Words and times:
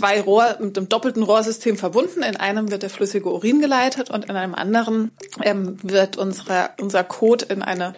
zwei 0.00 0.20
Rohr 0.20 0.56
mit 0.60 0.76
einem 0.76 0.88
doppelten 0.88 1.22
Rohrsystem 1.22 1.76
verbunden. 1.76 2.22
In 2.22 2.36
einem 2.36 2.70
wird 2.70 2.82
der 2.82 2.90
flüssige 2.90 3.30
Urin 3.30 3.60
geleitet 3.60 4.10
und 4.10 4.24
in 4.24 4.36
einem 4.36 4.54
anderen 4.54 5.10
ähm, 5.42 5.76
wird 5.82 6.16
unsere, 6.16 6.70
unser 6.80 7.04
Kot 7.04 7.42
in 7.42 7.62
eine 7.62 7.94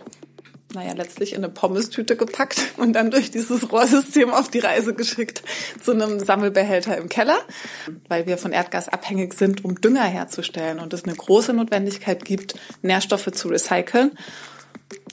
naja, 0.75 0.95
letztlich 0.95 1.33
in 1.35 1.45
eine 1.45 1.53
Pommestüte 1.53 2.17
gepackt 2.17 2.59
und 2.79 2.95
dann 2.95 3.11
durch 3.11 3.30
dieses 3.30 3.71
Rohrsystem 3.71 4.30
auf 4.30 4.49
die 4.49 4.61
Reise 4.61 4.95
geschickt 4.95 5.43
zu 5.83 5.93
einem 5.93 6.19
Sammelbehälter 6.19 6.96
im 6.96 7.11
Keller, 7.11 7.38
weil 8.09 8.27
wir 8.27 8.39
von 8.39 8.53
Erdgas 8.53 8.89
abhängig 8.89 9.34
sind, 9.34 9.66
um 9.66 9.82
Dünger 9.82 10.05
herzustellen 10.05 10.80
und 10.80 10.95
es 10.95 11.05
eine 11.05 11.14
große 11.14 11.53
Notwendigkeit 11.53 12.25
gibt, 12.25 12.55
Nährstoffe 12.80 13.30
zu 13.32 13.48
recyceln. 13.48 14.12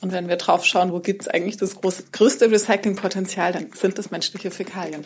Und 0.02 0.14
wenn 0.14 0.30
wir 0.30 0.38
drauf 0.38 0.64
schauen, 0.64 0.94
wo 0.94 1.00
gibt 1.00 1.24
es 1.24 1.28
eigentlich 1.28 1.58
das 1.58 1.76
große, 1.76 2.04
größte 2.14 2.50
Recyclingpotenzial, 2.50 3.52
dann 3.52 3.72
sind 3.74 3.98
das 3.98 4.12
menschliche 4.12 4.52
Fäkalien. 4.52 5.06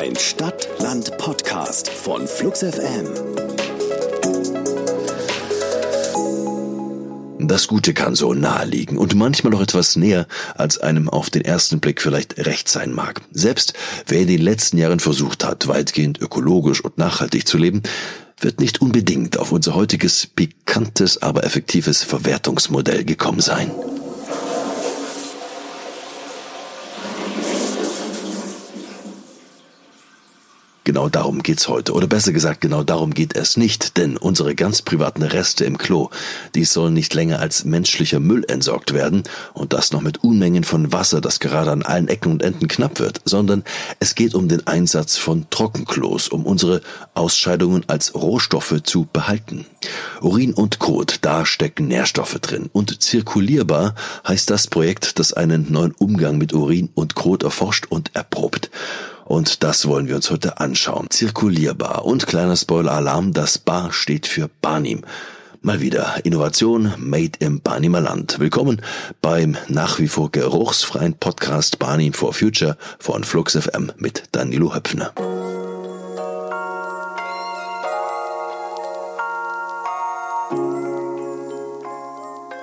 Ein 0.00 0.16
Stadt-Land-Podcast 0.16 1.90
von 1.90 2.26
Flux 2.26 2.60
FM. 2.60 3.04
Das 7.38 7.68
Gute 7.68 7.92
kann 7.92 8.14
so 8.14 8.32
nahe 8.32 8.64
liegen 8.64 8.96
und 8.96 9.14
manchmal 9.14 9.50
noch 9.50 9.60
etwas 9.60 9.96
näher, 9.96 10.26
als 10.54 10.78
einem 10.78 11.10
auf 11.10 11.28
den 11.28 11.42
ersten 11.42 11.80
Blick 11.80 12.00
vielleicht 12.00 12.38
recht 12.46 12.70
sein 12.70 12.94
mag. 12.94 13.20
Selbst 13.30 13.74
wer 14.06 14.20
in 14.20 14.28
den 14.28 14.40
letzten 14.40 14.78
Jahren 14.78 15.00
versucht 15.00 15.44
hat, 15.44 15.68
weitgehend 15.68 16.18
ökologisch 16.18 16.82
und 16.82 16.96
nachhaltig 16.96 17.46
zu 17.46 17.58
leben, 17.58 17.82
wird 18.40 18.58
nicht 18.58 18.80
unbedingt 18.80 19.38
auf 19.38 19.52
unser 19.52 19.74
heutiges 19.74 20.26
pikantes, 20.26 21.20
aber 21.20 21.44
effektives 21.44 22.04
Verwertungsmodell 22.04 23.04
gekommen 23.04 23.40
sein. 23.40 23.70
Genau 30.90 31.08
darum 31.08 31.44
geht's 31.44 31.68
heute. 31.68 31.92
Oder 31.92 32.08
besser 32.08 32.32
gesagt, 32.32 32.60
genau 32.60 32.82
darum 32.82 33.14
geht 33.14 33.36
es 33.36 33.56
nicht. 33.56 33.96
Denn 33.96 34.16
unsere 34.16 34.56
ganz 34.56 34.82
privaten 34.82 35.22
Reste 35.22 35.64
im 35.64 35.78
Klo, 35.78 36.10
die 36.56 36.64
sollen 36.64 36.94
nicht 36.94 37.14
länger 37.14 37.38
als 37.38 37.64
menschlicher 37.64 38.18
Müll 38.18 38.44
entsorgt 38.48 38.92
werden. 38.92 39.22
Und 39.54 39.72
das 39.72 39.92
noch 39.92 40.00
mit 40.00 40.24
Unmengen 40.24 40.64
von 40.64 40.92
Wasser, 40.92 41.20
das 41.20 41.38
gerade 41.38 41.70
an 41.70 41.84
allen 41.84 42.08
Ecken 42.08 42.32
und 42.32 42.42
Enden 42.42 42.66
knapp 42.66 42.98
wird. 42.98 43.20
Sondern 43.24 43.62
es 44.00 44.16
geht 44.16 44.34
um 44.34 44.48
den 44.48 44.66
Einsatz 44.66 45.16
von 45.16 45.46
Trockenklos, 45.50 46.26
um 46.26 46.44
unsere 46.44 46.80
Ausscheidungen 47.14 47.84
als 47.86 48.16
Rohstoffe 48.16 48.82
zu 48.82 49.06
behalten. 49.12 49.66
Urin 50.20 50.52
und 50.52 50.80
Kot, 50.80 51.18
da 51.20 51.46
stecken 51.46 51.86
Nährstoffe 51.86 52.40
drin. 52.40 52.68
Und 52.72 53.00
zirkulierbar 53.00 53.94
heißt 54.26 54.50
das 54.50 54.66
Projekt, 54.66 55.20
das 55.20 55.32
einen 55.34 55.70
neuen 55.70 55.92
Umgang 55.92 56.36
mit 56.36 56.52
Urin 56.52 56.88
und 56.96 57.14
Kot 57.14 57.44
erforscht 57.44 57.86
und 57.88 58.10
erprobt. 58.16 58.72
Und 59.30 59.62
das 59.62 59.86
wollen 59.86 60.08
wir 60.08 60.16
uns 60.16 60.28
heute 60.32 60.58
anschauen. 60.58 61.06
Zirkulierbar. 61.08 62.04
Und 62.04 62.26
kleiner 62.26 62.56
Spoiler-Alarm, 62.56 63.32
das 63.32 63.58
Bar 63.58 63.92
steht 63.92 64.26
für 64.26 64.50
Barnim. 64.60 65.02
Mal 65.62 65.80
wieder 65.80 66.16
Innovation 66.24 66.92
made 66.98 67.38
im 67.38 67.60
Barnimer 67.60 68.00
Land. 68.00 68.40
Willkommen 68.40 68.82
beim 69.22 69.56
nach 69.68 70.00
wie 70.00 70.08
vor 70.08 70.32
geruchsfreien 70.32 71.14
Podcast 71.14 71.78
Barnim 71.78 72.12
for 72.12 72.32
Future 72.32 72.76
von 72.98 73.22
Flux 73.22 73.56
FM 73.56 73.92
mit 73.98 74.24
Danilo 74.32 74.74
Höpfner. 74.74 75.12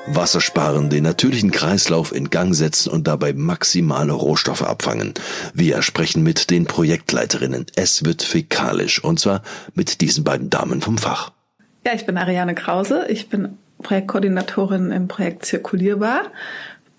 Wasser 0.09 0.41
sparen, 0.41 0.89
den 0.89 1.03
natürlichen 1.03 1.51
Kreislauf 1.51 2.15
in 2.15 2.29
Gang 2.29 2.55
setzen 2.55 2.89
und 2.89 3.07
dabei 3.07 3.33
maximale 3.33 4.13
Rohstoffe 4.13 4.63
abfangen. 4.63 5.13
Wir 5.53 5.81
sprechen 5.81 6.23
mit 6.23 6.49
den 6.49 6.65
Projektleiterinnen. 6.65 7.65
Es 7.75 8.05
wird 8.05 8.23
fäkalisch 8.23 9.03
und 9.03 9.19
zwar 9.19 9.41
mit 9.75 10.01
diesen 10.01 10.23
beiden 10.23 10.49
Damen 10.49 10.81
vom 10.81 10.97
Fach. 10.97 11.31
Ja, 11.85 11.93
ich 11.93 12.05
bin 12.05 12.17
Ariane 12.17 12.55
Krause. 12.55 13.05
Ich 13.09 13.29
bin 13.29 13.57
Projektkoordinatorin 13.83 14.91
im 14.91 15.07
Projekt 15.07 15.45
Zirkulierbar 15.45 16.31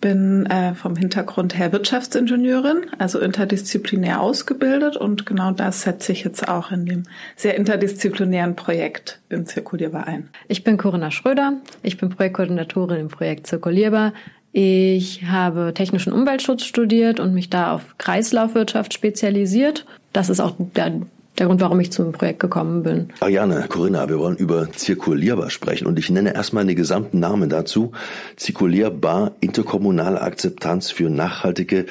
bin 0.00 0.46
äh, 0.46 0.74
vom 0.74 0.96
Hintergrund 0.96 1.58
her 1.58 1.72
Wirtschaftsingenieurin, 1.72 2.86
also 2.98 3.18
interdisziplinär 3.18 4.20
ausgebildet 4.20 4.96
und 4.96 5.26
genau 5.26 5.50
das 5.50 5.82
setze 5.82 6.12
ich 6.12 6.24
jetzt 6.24 6.48
auch 6.48 6.70
in 6.70 6.86
dem 6.86 7.02
sehr 7.36 7.56
interdisziplinären 7.56 8.54
Projekt 8.54 9.20
in 9.28 9.46
Zirkulierbar 9.46 10.06
ein. 10.06 10.28
Ich 10.46 10.62
bin 10.62 10.76
Corinna 10.76 11.10
Schröder, 11.10 11.54
ich 11.82 11.98
bin 11.98 12.10
Projektkoordinatorin 12.10 13.00
im 13.00 13.08
Projekt 13.08 13.46
Zirkulierbar. 13.46 14.12
Ich 14.52 15.24
habe 15.26 15.72
technischen 15.74 16.12
Umweltschutz 16.12 16.64
studiert 16.64 17.20
und 17.20 17.34
mich 17.34 17.50
da 17.50 17.74
auf 17.74 17.96
Kreislaufwirtschaft 17.98 18.94
spezialisiert. 18.94 19.84
Das 20.12 20.30
ist 20.30 20.40
auch 20.40 20.54
der 20.58 21.02
der 21.38 21.46
Grund, 21.46 21.60
warum 21.60 21.80
ich 21.80 21.92
zum 21.92 22.12
Projekt 22.12 22.40
gekommen 22.40 22.82
bin. 22.82 23.08
Ariane, 23.20 23.66
Corinna, 23.68 24.08
wir 24.08 24.18
wollen 24.18 24.36
über 24.36 24.70
zirkulierbar 24.72 25.50
sprechen 25.50 25.86
und 25.86 25.98
ich 25.98 26.10
nenne 26.10 26.34
erstmal 26.34 26.66
den 26.66 26.76
gesamten 26.76 27.20
Namen 27.20 27.48
dazu. 27.48 27.92
Zirkulierbar 28.36 29.32
interkommunale 29.40 30.20
Akzeptanz 30.20 30.90
für 30.90 31.10
nachhaltige 31.10 31.86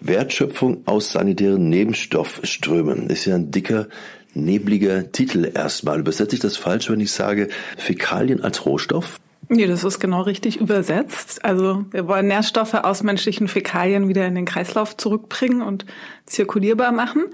Wertschöpfung 0.00 0.82
aus 0.86 1.12
sanitären 1.12 1.68
Nebenstoffströmen. 1.68 3.08
Ist 3.08 3.24
ja 3.24 3.36
ein 3.36 3.50
dicker 3.50 3.86
nebliger 4.34 5.12
Titel 5.12 5.50
erstmal. 5.54 6.00
Übersetze 6.00 6.36
ich 6.36 6.40
das 6.40 6.56
falsch, 6.56 6.90
wenn 6.90 7.00
ich 7.00 7.12
sage 7.12 7.48
Fäkalien 7.76 8.42
als 8.42 8.66
Rohstoff? 8.66 9.20
Nee, 9.48 9.66
das 9.66 9.84
ist 9.84 9.98
genau 9.98 10.22
richtig 10.22 10.60
übersetzt. 10.60 11.44
Also 11.44 11.84
wir 11.90 12.08
wollen 12.08 12.28
Nährstoffe 12.28 12.74
aus 12.74 13.02
menschlichen 13.02 13.48
Fäkalien 13.48 14.08
wieder 14.08 14.26
in 14.26 14.34
den 14.34 14.44
Kreislauf 14.46 14.96
zurückbringen 14.96 15.62
und 15.62 15.84
zirkulierbar 16.26 16.92
machen. 16.92 17.24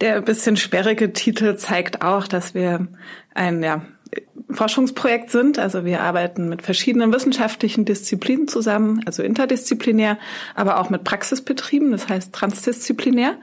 Der 0.00 0.22
bisschen 0.22 0.56
sperrige 0.56 1.12
Titel 1.12 1.56
zeigt 1.56 2.02
auch, 2.02 2.26
dass 2.26 2.54
wir 2.54 2.88
ein 3.34 3.62
ja, 3.62 3.82
Forschungsprojekt 4.50 5.30
sind. 5.30 5.58
Also 5.58 5.84
wir 5.84 6.00
arbeiten 6.00 6.48
mit 6.48 6.62
verschiedenen 6.62 7.12
wissenschaftlichen 7.12 7.84
Disziplinen 7.84 8.48
zusammen, 8.48 9.02
also 9.04 9.22
interdisziplinär, 9.22 10.18
aber 10.54 10.80
auch 10.80 10.88
mit 10.88 11.04
Praxisbetrieben, 11.04 11.92
das 11.92 12.08
heißt 12.08 12.32
transdisziplinär. 12.32 13.34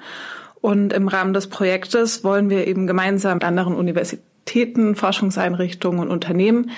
Und 0.59 0.91
im 0.91 1.07
Rahmen 1.07 1.33
des 1.33 1.47
Projektes 1.47 2.23
wollen 2.23 2.49
wir 2.49 2.67
eben 2.67 2.87
gemeinsam 2.87 3.35
mit 3.35 3.43
anderen 3.43 3.75
Universitäten, 3.75 4.95
Forschungseinrichtungen 4.95 5.99
und 5.99 6.09
Unternehmen 6.09 6.71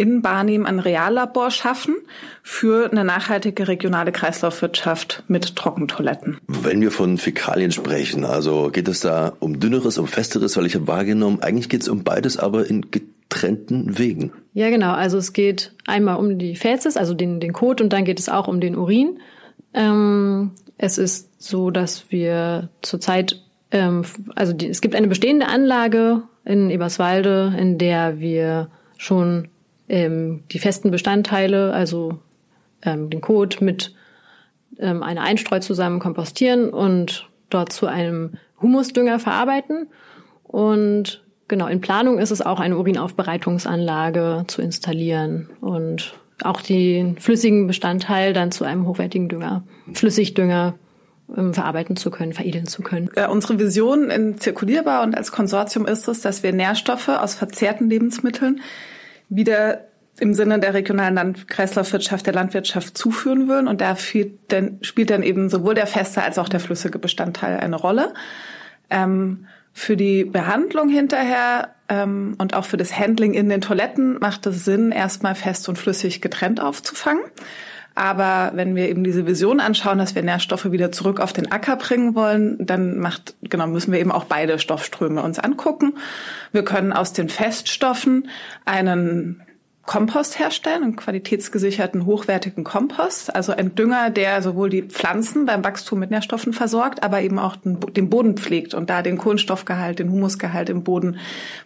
in 0.00 0.22
Barnim 0.22 0.64
ein 0.64 0.78
Reallabor 0.78 1.50
schaffen 1.50 1.94
für 2.42 2.90
eine 2.90 3.04
nachhaltige 3.04 3.68
regionale 3.68 4.12
Kreislaufwirtschaft 4.12 5.24
mit 5.28 5.56
Trockentoiletten. 5.56 6.38
Wenn 6.46 6.80
wir 6.80 6.90
von 6.90 7.18
Fäkalien 7.18 7.70
sprechen, 7.70 8.24
also 8.24 8.70
geht 8.70 8.88
es 8.88 9.00
da 9.00 9.34
um 9.40 9.60
dünneres, 9.60 9.98
um 9.98 10.06
festeres, 10.06 10.56
weil 10.56 10.64
ich 10.64 10.74
habe 10.74 10.86
wahrgenommen, 10.86 11.42
eigentlich 11.42 11.68
geht 11.68 11.82
es 11.82 11.88
um 11.90 12.02
beides, 12.02 12.38
aber 12.38 12.66
in 12.66 12.90
getrennten 12.90 13.98
Wegen. 13.98 14.32
Ja, 14.54 14.70
genau. 14.70 14.92
Also 14.92 15.18
es 15.18 15.34
geht 15.34 15.74
einmal 15.86 16.16
um 16.16 16.38
die 16.38 16.56
Fäzis, 16.56 16.96
also 16.96 17.12
den, 17.12 17.38
den 17.38 17.52
Kot 17.52 17.82
und 17.82 17.92
dann 17.92 18.06
geht 18.06 18.18
es 18.18 18.30
auch 18.30 18.48
um 18.48 18.62
den 18.62 18.76
Urin. 18.76 19.20
Ähm, 19.74 20.52
es 20.78 20.96
ist 20.96 21.28
so, 21.42 21.70
dass 21.70 22.10
wir 22.10 22.70
zurzeit, 22.80 23.42
ähm, 23.70 24.06
also 24.34 24.54
die, 24.54 24.68
es 24.68 24.80
gibt 24.80 24.94
eine 24.94 25.08
bestehende 25.08 25.48
Anlage 25.48 26.22
in 26.46 26.70
Eberswalde, 26.70 27.52
in 27.58 27.76
der 27.76 28.18
wir 28.18 28.70
schon 28.96 29.48
ähm, 29.90 30.44
die 30.52 30.60
festen 30.60 30.90
Bestandteile, 30.90 31.72
also 31.72 32.20
ähm, 32.82 33.10
den 33.10 33.20
Kot 33.20 33.60
mit 33.60 33.94
ähm, 34.78 35.02
einer 35.02 35.22
Einstreu 35.22 35.58
zusammen 35.58 35.98
kompostieren 35.98 36.70
und 36.70 37.28
dort 37.50 37.72
zu 37.72 37.86
einem 37.86 38.34
Humusdünger 38.62 39.18
verarbeiten. 39.18 39.88
Und 40.44 41.24
genau, 41.48 41.66
in 41.66 41.80
Planung 41.80 42.18
ist 42.18 42.30
es 42.30 42.40
auch 42.40 42.60
eine 42.60 42.78
Urinaufbereitungsanlage 42.78 44.44
zu 44.46 44.62
installieren 44.62 45.50
und 45.60 46.14
auch 46.42 46.62
den 46.62 47.18
flüssigen 47.18 47.66
Bestandteil 47.66 48.32
dann 48.32 48.52
zu 48.52 48.64
einem 48.64 48.86
hochwertigen 48.86 49.28
Dünger, 49.28 49.64
Flüssigdünger 49.92 50.74
ähm, 51.36 51.52
verarbeiten 51.52 51.96
zu 51.96 52.12
können, 52.12 52.32
veredeln 52.32 52.66
zu 52.66 52.82
können. 52.82 53.10
Unsere 53.28 53.58
Vision 53.58 54.08
in 54.08 54.38
Zirkulierbar 54.38 55.02
und 55.02 55.16
als 55.16 55.32
Konsortium 55.32 55.84
ist 55.86 56.06
es, 56.06 56.20
dass 56.20 56.44
wir 56.44 56.52
Nährstoffe 56.52 57.08
aus 57.08 57.34
verzehrten 57.34 57.90
Lebensmitteln 57.90 58.60
wieder 59.30 59.86
im 60.18 60.34
Sinne 60.34 60.60
der 60.60 60.74
regionalen 60.74 61.14
Land 61.14 61.48
Kreislaufwirtschaft 61.48 62.26
der 62.26 62.34
Landwirtschaft 62.34 62.98
zuführen 62.98 63.48
würden. 63.48 63.68
Und 63.68 63.80
da 63.80 63.96
dann, 64.48 64.78
spielt 64.82 65.08
dann 65.08 65.22
eben 65.22 65.48
sowohl 65.48 65.74
der 65.74 65.86
feste 65.86 66.22
als 66.22 66.38
auch 66.38 66.48
der 66.48 66.60
flüssige 66.60 66.98
Bestandteil 66.98 67.58
eine 67.58 67.76
Rolle. 67.76 68.12
Ähm, 68.90 69.46
Für 69.72 69.96
die 69.96 70.24
Behandlung 70.24 70.88
hinterher 70.88 71.76
ähm, 71.88 72.34
und 72.38 72.54
auch 72.54 72.64
für 72.64 72.76
das 72.76 72.98
Handling 72.98 73.34
in 73.34 73.48
den 73.48 73.60
Toiletten 73.60 74.18
macht 74.18 74.44
es 74.46 74.64
Sinn, 74.64 74.90
erstmal 74.90 75.36
fest 75.36 75.68
und 75.68 75.78
flüssig 75.78 76.20
getrennt 76.20 76.60
aufzufangen. 76.60 77.22
Aber 78.00 78.52
wenn 78.54 78.74
wir 78.76 78.88
eben 78.88 79.04
diese 79.04 79.26
Vision 79.26 79.60
anschauen, 79.60 79.98
dass 79.98 80.14
wir 80.14 80.22
Nährstoffe 80.22 80.72
wieder 80.72 80.90
zurück 80.90 81.20
auf 81.20 81.34
den 81.34 81.52
Acker 81.52 81.76
bringen 81.76 82.14
wollen, 82.14 82.56
dann 82.58 82.98
macht, 82.98 83.34
genau, 83.42 83.66
müssen 83.66 83.92
wir 83.92 84.00
eben 84.00 84.10
auch 84.10 84.24
beide 84.24 84.58
Stoffströme 84.58 85.22
uns 85.22 85.38
angucken. 85.38 85.92
Wir 86.50 86.64
können 86.64 86.94
aus 86.94 87.12
den 87.12 87.28
Feststoffen 87.28 88.30
einen 88.64 89.42
Kompost 89.84 90.38
herstellen, 90.38 90.82
einen 90.82 90.96
qualitätsgesicherten, 90.96 92.06
hochwertigen 92.06 92.64
Kompost, 92.64 93.34
also 93.36 93.52
ein 93.52 93.74
Dünger, 93.74 94.08
der 94.08 94.40
sowohl 94.40 94.70
die 94.70 94.82
Pflanzen 94.82 95.44
beim 95.44 95.62
Wachstum 95.62 95.98
mit 95.98 96.10
Nährstoffen 96.10 96.54
versorgt, 96.54 97.02
aber 97.02 97.20
eben 97.20 97.38
auch 97.38 97.56
den, 97.56 97.80
den, 97.80 98.08
Boden 98.08 98.38
pflegt 98.38 98.72
und 98.72 98.88
da 98.88 99.02
den 99.02 99.18
Kohlenstoffgehalt, 99.18 99.98
den 99.98 100.10
Humusgehalt 100.10 100.70
im 100.70 100.84
Boden 100.84 101.18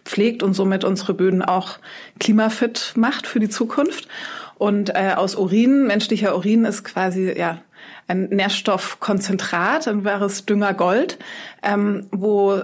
pflegt 0.03 0.43
und 0.43 0.53
somit 0.53 0.83
unsere 0.83 1.13
Böden 1.13 1.43
auch 1.43 1.77
klimafit 2.19 2.93
macht 2.97 3.25
für 3.25 3.39
die 3.39 3.47
Zukunft. 3.47 4.09
Und 4.57 4.89
äh, 4.95 5.13
aus 5.15 5.35
Urin, 5.35 5.85
menschlicher 5.85 6.35
Urin 6.35 6.65
ist 6.65 6.83
quasi 6.83 7.33
ja 7.37 7.61
ein 8.07 8.29
Nährstoffkonzentrat, 8.29 9.87
ein 9.87 10.05
wahres 10.05 10.45
Düngergold, 10.45 11.17
ähm, 11.63 12.07
wo 12.11 12.61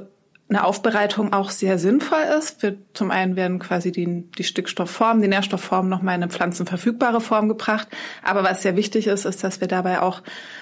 eine 0.52 0.66
Aufbereitung 0.66 1.32
auch 1.32 1.50
sehr 1.50 1.80
sinnvoll 1.80 2.24
ist. 2.38 2.62
Wir, 2.62 2.76
zum 2.94 3.10
einen 3.10 3.38
werden 3.38 3.58
quasi 3.60 3.94
die, 3.94 4.30
die 4.38 4.44
Stickstoffform, 4.44 5.22
die 5.22 5.30
Nährstoffform 5.30 5.88
nochmal 5.88 6.16
in 6.16 6.24
eine 6.24 6.32
pflanzenverfügbare 6.32 7.22
Form 7.22 7.48
gebracht. 7.48 7.88
Aber 8.22 8.44
was 8.44 8.62
sehr 8.62 8.76
wichtig 8.76 9.08
ist, 9.08 9.26
ist, 9.26 9.46
dass 9.46 9.62
wir 9.62 9.70
dabei 9.70 10.02
auch 10.02 10.22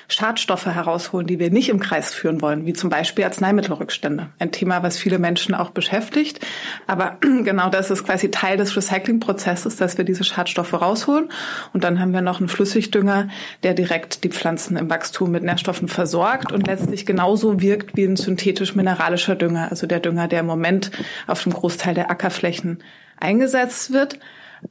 Schadstoffe 0.10 0.66
herausholen, 0.66 1.28
die 1.28 1.40
wir 1.40 1.52
nicht 1.52 1.70
im 1.70 1.80
Kreis 1.80 2.14
führen 2.14 2.42
wollen, 2.42 2.66
wie 2.66 2.74
zum 2.74 2.90
Beispiel 2.90 3.24
Arzneimittelrückstände. 3.24 4.28
Ein 4.40 4.52
Thema, 4.52 4.84
was 4.84 4.98
viele 4.98 5.20
Menschen 5.20 5.56
auch 5.56 5.70
beschäftigt. 5.70 6.46
Aber 6.88 7.18
genau 7.22 7.70
das 7.70 7.92
ist 7.92 8.04
quasi 8.04 8.32
Teil 8.32 8.58
des 8.58 8.76
Recyclingprozesses, 8.76 9.78
dass 9.78 9.98
wir 9.98 10.06
diese 10.06 10.24
Schadstoffe 10.24 10.74
rausholen. 10.74 11.30
Und 11.74 11.84
dann 11.84 12.00
haben 12.00 12.12
wir 12.12 12.22
noch 12.22 12.40
einen 12.40 12.50
Flüssigdünger, 12.50 13.30
der 13.64 13.74
direkt 13.74 14.24
die 14.24 14.30
Pflanzen 14.30 14.78
im 14.78 14.90
Wachstum 14.90 15.32
mit 15.32 15.44
Nährstoffen 15.44 15.88
versorgt 15.88 16.52
und 16.52 16.68
letztlich 16.68 17.06
genauso 17.06 17.62
wirkt 17.62 17.96
wie 17.96 18.06
ein 18.06 18.16
synthetisch-mineralischer 18.16 19.36
Dünger 19.36 19.70
also 19.70 19.88
der 19.88 20.00
Dünger, 20.00 20.28
der 20.28 20.42
im 20.42 20.46
Moment 20.46 20.92
auf 21.28 21.44
dem 21.44 21.54
Großteil 21.54 21.94
der 21.94 22.10
Ackerflächen 22.10 22.84
eingesetzt 23.20 23.94
wird, 23.94 24.20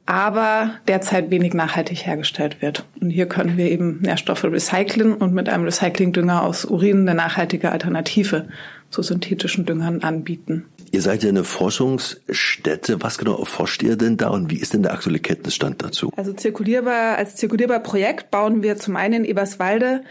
aber 0.05 0.71
derzeit 0.87 1.31
wenig 1.31 1.53
nachhaltig 1.53 2.05
hergestellt 2.05 2.61
wird. 2.61 2.85
Und 2.99 3.09
hier 3.09 3.27
können 3.27 3.57
wir 3.57 3.69
eben 3.69 3.99
Nährstoffe 4.01 4.43
recyceln 4.43 5.13
und 5.13 5.33
mit 5.33 5.49
einem 5.49 5.65
Recyclingdünger 5.65 6.43
aus 6.43 6.65
Urin 6.65 7.01
eine 7.01 7.15
nachhaltige 7.15 7.71
Alternative 7.71 8.47
zu 8.89 9.01
synthetischen 9.01 9.65
Düngern 9.65 10.01
anbieten. 10.01 10.65
Ihr 10.91 11.01
seid 11.01 11.23
ja 11.23 11.29
eine 11.29 11.43
Forschungsstätte. 11.43 13.01
Was 13.01 13.17
genau 13.17 13.37
erforscht 13.37 13.83
ihr 13.83 13.95
denn 13.95 14.17
da 14.17 14.29
und 14.29 14.49
wie 14.49 14.57
ist 14.57 14.73
denn 14.73 14.83
der 14.83 14.93
aktuelle 14.93 15.19
Kenntnisstand 15.19 15.83
dazu? 15.83 16.11
Also 16.15 16.33
zirkulierbar, 16.33 17.17
als 17.17 17.35
zirkulierbar 17.35 17.79
Projekt 17.79 18.31
bauen 18.31 18.63
wir 18.63 18.77
zum 18.77 18.95
einen 18.95 19.23
in 19.23 19.25
Eberswalde 19.25 20.01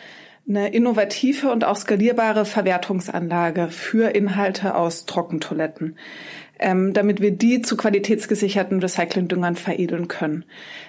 eine 0.48 0.72
innovative 0.72 1.50
und 1.50 1.64
auch 1.64 1.76
skalierbare 1.76 2.44
Verwertungsanlage 2.44 3.68
für 3.68 4.14
Inhalte 4.14 4.76
aus 4.76 5.04
Trockentoiletten, 5.04 5.96
ähm, 6.58 6.92
damit 6.92 7.20
wir 7.20 7.30
die 7.30 7.62
zu 7.62 7.76
qualitätsgesicherten 7.76 8.80
Recyclingdüngern 8.80 9.56
veredeln 9.56 10.08
können. 10.08 10.44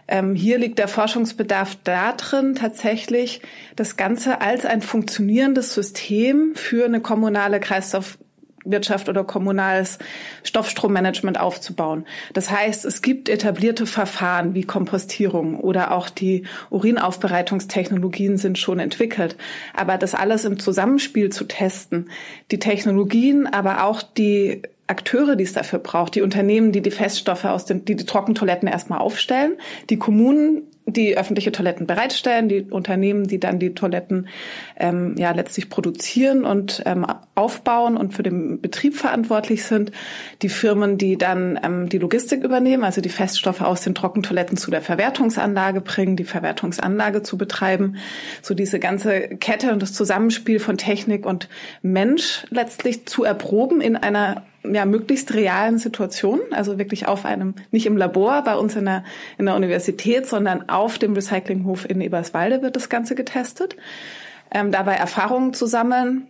Ähm, 0.08 0.36
hier 0.36 0.58
liegt 0.58 0.80
der 0.80 0.88
Forschungsbedarf 0.88 1.78
darin, 1.84 2.56
tatsächlich 2.56 3.42
das 3.76 3.98
Ganze 3.98 4.42
als 4.42 4.66
ein 4.66 4.82
funktionierendes 4.82 5.74
System 5.74 6.54
für 6.56 6.86
eine 6.86 7.02
kommunale 7.02 7.60
Kreislauf 7.60 8.18
Wirtschaft 8.66 9.10
oder 9.10 9.24
kommunales 9.24 10.00
Stoffstrommanagement 10.44 11.40
aufzubauen. 11.40 12.06
Das 12.34 12.52
heißt, 12.52 12.86
es 12.86 13.02
gibt 13.02 13.30
etablierte 13.30 13.86
Verfahren 13.86 14.54
wie 14.54 14.64
Kompostierung 14.64 15.60
oder 15.60 15.92
auch 15.92 16.10
die 16.10 16.44
Urinaufbereitungstechnologien 16.70 18.38
sind 18.38 18.58
schon 18.58 18.80
entwickelt. 18.80 19.38
Aber 19.74 19.98
das 19.98 20.14
alles 20.14 20.46
im 20.46 20.60
Zusammenspiel 20.60 21.30
zu 21.30 21.46
testen, 21.46 22.10
die 22.52 22.60
Technologien, 22.60 23.48
aber 23.48 23.86
auch 23.86 24.02
die 24.02 24.62
Akteure, 24.90 25.36
die 25.36 25.44
es 25.44 25.54
dafür 25.54 25.80
braucht, 25.80 26.16
die 26.16 26.22
Unternehmen, 26.22 26.72
die 26.72 26.82
die 26.82 26.92
Feststoffe 26.92 27.46
aus 27.46 27.66
den, 27.66 27.86
die 27.86 27.96
die 27.96 28.06
Trockentoiletten 28.06 28.68
erstmal 28.68 29.00
aufstellen, 29.00 29.58
die 29.90 29.98
Kommunen, 29.98 30.64
die 30.86 31.18
öffentliche 31.18 31.52
Toiletten 31.52 31.86
bereitstellen, 31.86 32.50
die 32.50 32.64
Unternehmen, 32.64 33.28
die 33.28 33.40
dann 33.40 33.60
die 33.60 33.76
Toiletten 33.76 34.28
ähm, 34.80 35.16
ja 35.18 35.32
letztlich 35.32 35.70
produzieren 35.70 36.46
und 36.46 36.82
ähm, 36.86 37.06
aufbauen 37.36 37.98
und 37.98 38.14
für 38.14 38.24
den 38.24 38.62
Betrieb 38.62 38.96
verantwortlich 38.96 39.64
sind, 39.64 39.92
die 40.42 40.50
Firmen, 40.50 40.98
die 40.98 41.18
dann 41.18 41.60
ähm, 41.64 41.90
die 41.90 41.98
Logistik 41.98 42.44
übernehmen, 42.44 42.84
also 42.84 43.02
die 43.02 43.10
Feststoffe 43.10 43.62
aus 43.62 43.82
den 43.82 43.96
Trockentoiletten 43.96 44.58
zu 44.58 44.72
der 44.72 44.82
Verwertungsanlage 44.82 45.82
bringen, 45.82 46.16
die 46.16 46.24
Verwertungsanlage 46.24 47.24
zu 47.24 47.38
betreiben, 47.38 47.98
so 48.42 48.54
diese 48.54 48.80
ganze 48.80 49.22
Kette 49.38 49.72
und 49.72 49.82
das 49.82 49.94
Zusammenspiel 49.94 50.60
von 50.60 50.78
Technik 50.78 51.26
und 51.26 51.50
Mensch 51.82 52.46
letztlich 52.50 53.06
zu 53.06 53.24
erproben 53.24 53.82
in 53.82 53.96
einer 53.96 54.44
ja, 54.64 54.86
möglichst 54.86 55.34
realen 55.34 55.78
Situationen, 55.78 56.42
also 56.52 56.78
wirklich 56.78 57.08
auf 57.08 57.26
einem, 57.26 57.56
nicht 57.72 57.86
im 57.86 57.98
Labor 57.98 58.44
bei 58.44 58.56
uns 58.56 58.76
in 58.76 58.86
der, 58.86 59.04
in 59.38 59.46
der 59.46 59.56
Universität, 59.56 60.28
sondern 60.28 60.70
auf 60.70 60.98
dem 60.98 61.14
Recyclinghof 61.14 61.90
in 61.90 62.02
Eberswalde 62.02 62.62
wird 62.62 62.76
das 62.76 62.90
Ganze 62.90 63.16
getestet. 63.16 63.76
Ähm, 64.52 64.72
dabei 64.72 64.96
Erfahrungen 64.96 65.54
zu 65.54 65.66
sammeln 65.66 66.28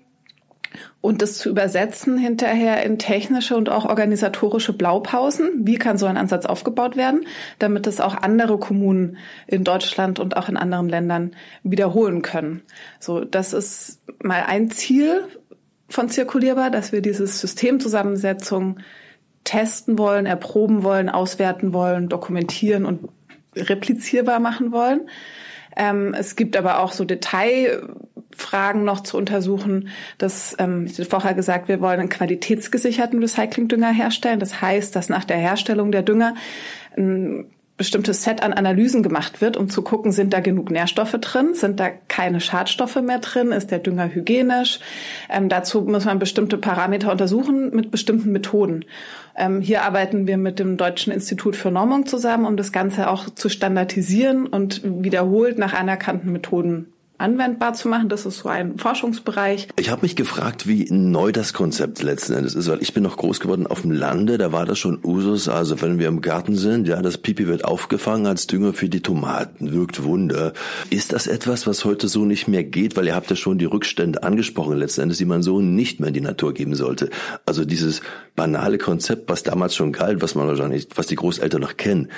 und 1.01 1.21
das 1.21 1.37
zu 1.37 1.49
übersetzen 1.49 2.17
hinterher 2.17 2.83
in 2.83 2.99
technische 2.99 3.55
und 3.55 3.69
auch 3.69 3.85
organisatorische 3.85 4.73
Blaupausen. 4.73 5.65
Wie 5.65 5.77
kann 5.77 5.97
so 5.97 6.05
ein 6.05 6.17
Ansatz 6.17 6.45
aufgebaut 6.45 6.97
werden, 6.97 7.25
damit 7.57 7.87
es 7.87 8.01
auch 8.01 8.15
andere 8.15 8.59
Kommunen 8.59 9.17
in 9.47 9.63
Deutschland 9.63 10.19
und 10.19 10.37
auch 10.37 10.49
in 10.49 10.57
anderen 10.57 10.89
Ländern 10.89 11.31
wiederholen 11.63 12.21
können. 12.21 12.61
So, 12.99 13.23
das 13.23 13.53
ist 13.53 14.01
mal 14.21 14.43
ein 14.45 14.69
Ziel 14.69 15.23
von 15.87 16.09
zirkulierbar, 16.09 16.69
dass 16.69 16.91
wir 16.91 17.01
dieses 17.01 17.39
Systemzusammensetzung 17.39 18.79
testen 19.43 19.97
wollen, 19.97 20.25
erproben 20.25 20.83
wollen, 20.83 21.09
auswerten 21.09 21.73
wollen, 21.73 22.09
dokumentieren 22.09 22.85
und 22.85 23.09
replizierbar 23.55 24.39
machen 24.39 24.71
wollen. 24.71 25.09
Ähm, 25.75 26.13
es 26.13 26.35
gibt 26.35 26.57
aber 26.57 26.79
auch 26.79 26.91
so 26.91 27.05
Detailfragen 28.39 28.83
noch 28.83 29.01
zu 29.01 29.17
untersuchen. 29.17 29.89
Das, 30.17 30.55
ähm, 30.59 30.85
ich 30.85 30.93
hatte 30.93 31.05
vorher 31.05 31.33
gesagt, 31.33 31.67
wir 31.67 31.81
wollen 31.81 31.99
einen 31.99 32.09
qualitätsgesicherten 32.09 33.19
Recyclingdünger 33.19 33.91
herstellen. 33.91 34.39
Das 34.39 34.61
heißt, 34.61 34.95
dass 34.95 35.09
nach 35.09 35.25
der 35.25 35.37
Herstellung 35.37 35.91
der 35.91 36.03
Dünger 36.03 36.35
ein 36.97 37.45
bestimmtes 37.77 38.23
Set 38.23 38.43
an 38.43 38.51
Analysen 38.51 39.03
gemacht 39.03 39.39
wird, 39.39 39.55
um 39.55 39.69
zu 39.69 39.81
gucken, 39.83 40.11
sind 40.11 40.33
da 40.33 40.41
genug 40.41 40.69
Nährstoffe 40.69 41.13
drin, 41.21 41.53
sind 41.53 41.79
da 41.79 41.89
keine 42.09 42.41
Schadstoffe 42.41 43.01
mehr 43.01 43.19
drin, 43.19 43.53
ist 43.53 43.71
der 43.71 43.79
Dünger 43.79 44.13
hygienisch. 44.13 44.81
Ähm, 45.29 45.47
dazu 45.47 45.83
muss 45.83 46.03
man 46.03 46.19
bestimmte 46.19 46.57
Parameter 46.57 47.09
untersuchen 47.09 47.73
mit 47.73 47.89
bestimmten 47.89 48.33
Methoden. 48.33 48.83
Ähm, 49.37 49.61
hier 49.61 49.83
arbeiten 49.83 50.27
wir 50.27 50.37
mit 50.37 50.59
dem 50.59 50.75
Deutschen 50.75 51.13
Institut 51.13 51.55
für 51.55 51.71
Normung 51.71 52.05
zusammen, 52.05 52.45
um 52.45 52.57
das 52.57 52.73
Ganze 52.73 53.09
auch 53.09 53.29
zu 53.29 53.47
standardisieren 53.47 54.45
und 54.45 54.81
wiederholt 54.83 55.57
nach 55.57 55.73
anerkannten 55.73 56.33
Methoden 56.33 56.91
anwendbar 57.19 57.73
zu 57.73 57.87
machen. 57.87 58.09
Das 58.09 58.25
ist 58.25 58.39
so 58.39 58.49
ein 58.49 58.77
Forschungsbereich. 58.77 59.67
Ich 59.77 59.89
habe 59.89 60.01
mich 60.01 60.15
gefragt, 60.15 60.67
wie 60.67 60.87
neu 60.89 61.31
das 61.31 61.53
Konzept 61.53 62.01
letzten 62.01 62.33
Endes 62.33 62.55
ist, 62.55 62.69
weil 62.69 62.81
ich 62.81 62.93
bin 62.93 63.03
noch 63.03 63.17
groß 63.17 63.39
geworden 63.39 63.67
auf 63.67 63.81
dem 63.81 63.91
Lande, 63.91 64.37
da 64.37 64.51
war 64.51 64.65
das 64.65 64.79
schon 64.79 64.99
Usus, 65.03 65.47
also 65.47 65.81
wenn 65.81 65.99
wir 65.99 66.07
im 66.07 66.21
Garten 66.21 66.55
sind, 66.55 66.87
ja, 66.87 67.01
das 67.01 67.17
Pipi 67.17 67.47
wird 67.47 67.65
aufgefangen 67.65 68.25
als 68.25 68.47
Dünger 68.47 68.73
für 68.73 68.89
die 68.89 69.01
Tomaten, 69.01 69.73
wirkt 69.73 70.03
Wunder. 70.03 70.53
Ist 70.89 71.13
das 71.13 71.27
etwas, 71.27 71.67
was 71.67 71.85
heute 71.85 72.07
so 72.07 72.25
nicht 72.25 72.47
mehr 72.47 72.63
geht, 72.63 72.95
weil 72.95 73.07
ihr 73.07 73.15
habt 73.15 73.29
ja 73.29 73.35
schon 73.35 73.57
die 73.57 73.65
Rückstände 73.65 74.23
angesprochen 74.23 74.77
letzten 74.77 75.01
Endes, 75.01 75.17
die 75.17 75.25
man 75.25 75.43
so 75.43 75.59
nicht 75.61 75.99
mehr 75.99 76.07
in 76.07 76.13
die 76.13 76.21
Natur 76.21 76.53
geben 76.53 76.75
sollte. 76.75 77.09
Also 77.45 77.65
dieses 77.65 78.01
banale 78.35 78.77
Konzept, 78.77 79.29
was 79.29 79.43
damals 79.43 79.75
schon 79.75 79.91
galt, 79.91 80.21
was 80.21 80.35
man 80.35 80.47
wahrscheinlich, 80.47 80.87
was 80.95 81.07
die 81.07 81.15
Großeltern 81.15 81.61
noch 81.61 81.75
kennen, 81.75 82.09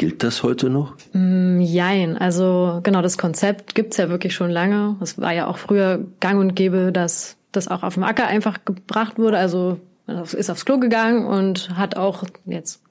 Gilt 0.00 0.22
das 0.22 0.42
heute 0.42 0.70
noch? 0.70 0.94
Mm, 1.12 1.60
jein. 1.60 2.16
Also 2.16 2.80
genau, 2.82 3.02
das 3.02 3.18
Konzept 3.18 3.74
gibt's 3.74 3.98
ja 3.98 4.08
wirklich 4.08 4.32
schon 4.32 4.48
lange. 4.48 4.96
Es 5.02 5.20
war 5.20 5.34
ja 5.34 5.46
auch 5.46 5.58
früher 5.58 6.02
gang 6.20 6.40
und 6.40 6.56
gäbe, 6.56 6.90
dass 6.90 7.36
das 7.52 7.68
auch 7.68 7.82
auf 7.82 7.94
dem 7.94 8.04
Acker 8.04 8.26
einfach 8.26 8.64
gebracht 8.64 9.18
wurde. 9.18 9.36
Also 9.36 9.78
man 10.06 10.22
ist 10.22 10.48
aufs 10.48 10.64
Klo 10.64 10.78
gegangen 10.78 11.26
und 11.26 11.76
hat 11.76 11.98
auch 11.98 12.24
jetzt 12.46 12.82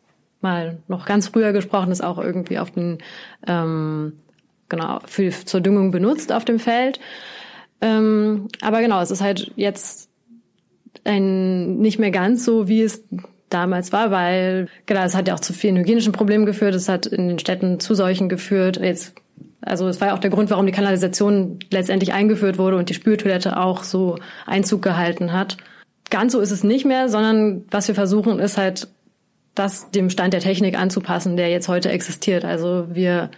mal 0.42 0.78
noch 0.88 1.08
ganz 1.08 1.30
früher 1.30 1.52
gesprochen, 1.52 1.92
ist 1.92 2.04
auch 2.04 2.20
irgendwie 2.20 2.60
auf 2.60 2.70
den 2.70 3.00
ähm, 3.48 4.14
genau 4.70 5.00
für 5.08 5.32
zur 5.32 5.62
Düngung 5.62 5.90
benutzt 5.90 6.32
auf 6.32 6.46
dem 6.46 6.60
Feld. 6.60 7.00
Ähm, 7.82 8.50
aber 8.62 8.82
genau, 8.82 9.02
es 9.02 9.10
ist 9.10 9.22
halt 9.22 9.52
jetzt 9.56 10.12
ein 11.06 11.80
nicht 11.80 11.98
mehr 11.98 12.12
ganz 12.12 12.46
so, 12.46 12.68
wie 12.68 12.84
es 12.84 13.04
damals 13.50 13.92
war, 13.92 14.12
weil 14.12 14.68
genau, 14.86 15.02
es 15.04 15.16
hat 15.16 15.28
ja 15.28 15.34
auch 15.34 15.40
zu 15.40 15.54
vielen 15.54 15.78
hygienischen 15.78 16.14
Problemen 16.14 16.46
geführt, 16.46 16.76
es 16.76 16.90
hat 16.90 17.06
in 17.06 17.28
den 17.28 17.40
Städten 17.40 17.80
zu 17.80 17.96
solchen 17.96 18.30
geführt. 18.30 18.78
Jetzt, 18.78 19.16
also 19.62 19.88
es 19.88 20.00
war 20.00 20.10
ja 20.10 20.16
auch 20.16 20.20
der 20.20 20.30
Grund, 20.30 20.50
warum 20.50 20.66
die 20.66 20.72
Kanalisation 20.72 21.60
letztendlich 21.72 22.14
eingeführt 22.14 22.58
wurde 22.58 22.78
und 22.78 22.90
die 22.90 22.94
Spültoilette 22.94 23.58
auch 23.58 23.84
so 23.84 24.18
Einzug 24.46 24.82
gehalten 24.82 25.34
hat. 25.34 25.58
ganz 26.10 26.34
so 26.34 26.40
ist 26.40 26.52
es 26.52 26.64
nicht 26.64 26.86
mehr, 26.86 27.10
sondern 27.10 27.66
was 27.70 27.88
wir 27.88 27.96
versuchen, 27.96 28.40
ist 28.40 28.58
halt, 28.58 28.88
das 29.56 29.92
dem 29.92 30.10
Stand 30.10 30.34
der 30.34 30.40
Technik 30.40 30.80
anzupassen, 30.80 31.36
der 31.36 31.50
jetzt 31.50 31.68
heute 31.68 31.90
existiert. 31.90 32.46
Also 32.46 32.88
wir 32.92 33.30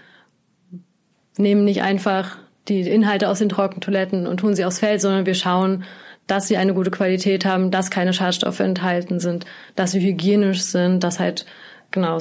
nehmen 1.38 1.66
nicht 1.66 1.82
einfach 1.82 2.38
die 2.68 2.82
Inhalte 2.82 3.28
aus 3.28 3.40
den 3.40 3.50
Trockentoiletten 3.50 4.28
und 4.28 4.40
tun 4.40 4.54
sie 4.54 4.66
aufs 4.66 4.80
Feld, 4.80 5.02
sondern 5.02 5.26
wir 5.26 5.34
schauen, 5.34 5.84
dass 6.28 6.48
sie 6.48 6.58
eine 6.58 6.74
gute 6.74 6.92
Qualität 6.92 7.46
haben, 7.46 7.72
dass 7.72 7.92
keine 7.92 8.14
Schadstoffe 8.14 8.60
enthalten 8.60 9.20
sind, 9.20 9.46
dass 9.76 9.92
sie 9.92 10.02
hygienisch 10.02 10.62
sind, 10.62 11.04
dass 11.04 11.20
halt 11.20 11.46
genau 11.92 12.20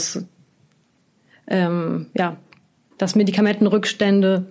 ähm, 1.46 2.06
ja, 2.14 2.36
dass 2.98 3.14
Medikamentenrückstände 3.14 4.46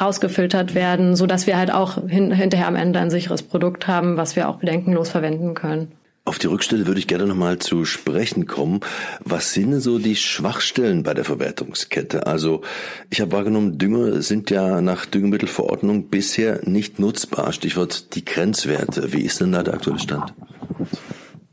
rausgefiltert 0.00 0.74
werden, 0.74 1.16
so 1.16 1.26
dass 1.26 1.46
wir 1.46 1.56
halt 1.56 1.72
auch 1.72 2.06
hin, 2.08 2.30
hinterher 2.32 2.68
am 2.68 2.76
Ende 2.76 3.00
ein 3.00 3.10
sicheres 3.10 3.42
Produkt 3.42 3.88
haben, 3.88 4.16
was 4.16 4.36
wir 4.36 4.48
auch 4.48 4.56
bedenkenlos 4.56 5.10
verwenden 5.10 5.54
können. 5.54 5.92
Auf 6.28 6.38
die 6.38 6.46
Rückstelle 6.46 6.86
würde 6.86 7.00
ich 7.00 7.06
gerne 7.06 7.26
nochmal 7.26 7.58
zu 7.58 7.86
sprechen 7.86 8.46
kommen. 8.46 8.80
Was 9.24 9.54
sind 9.54 9.80
so 9.80 9.98
die 9.98 10.14
Schwachstellen 10.14 11.02
bei 11.02 11.14
der 11.14 11.24
Verwertungskette? 11.24 12.26
Also 12.26 12.60
ich 13.08 13.22
habe 13.22 13.32
wahrgenommen, 13.32 13.78
Dünger 13.78 14.20
sind 14.20 14.50
ja 14.50 14.82
nach 14.82 15.06
Düngemittelverordnung 15.06 16.08
bisher 16.08 16.60
nicht 16.68 16.98
nutzbar. 16.98 17.50
Stichwort 17.54 18.14
die 18.14 18.26
Grenzwerte. 18.26 19.14
Wie 19.14 19.22
ist 19.22 19.40
denn 19.40 19.52
da 19.52 19.62
der 19.62 19.72
aktuelle 19.72 20.00
Stand? 20.00 20.34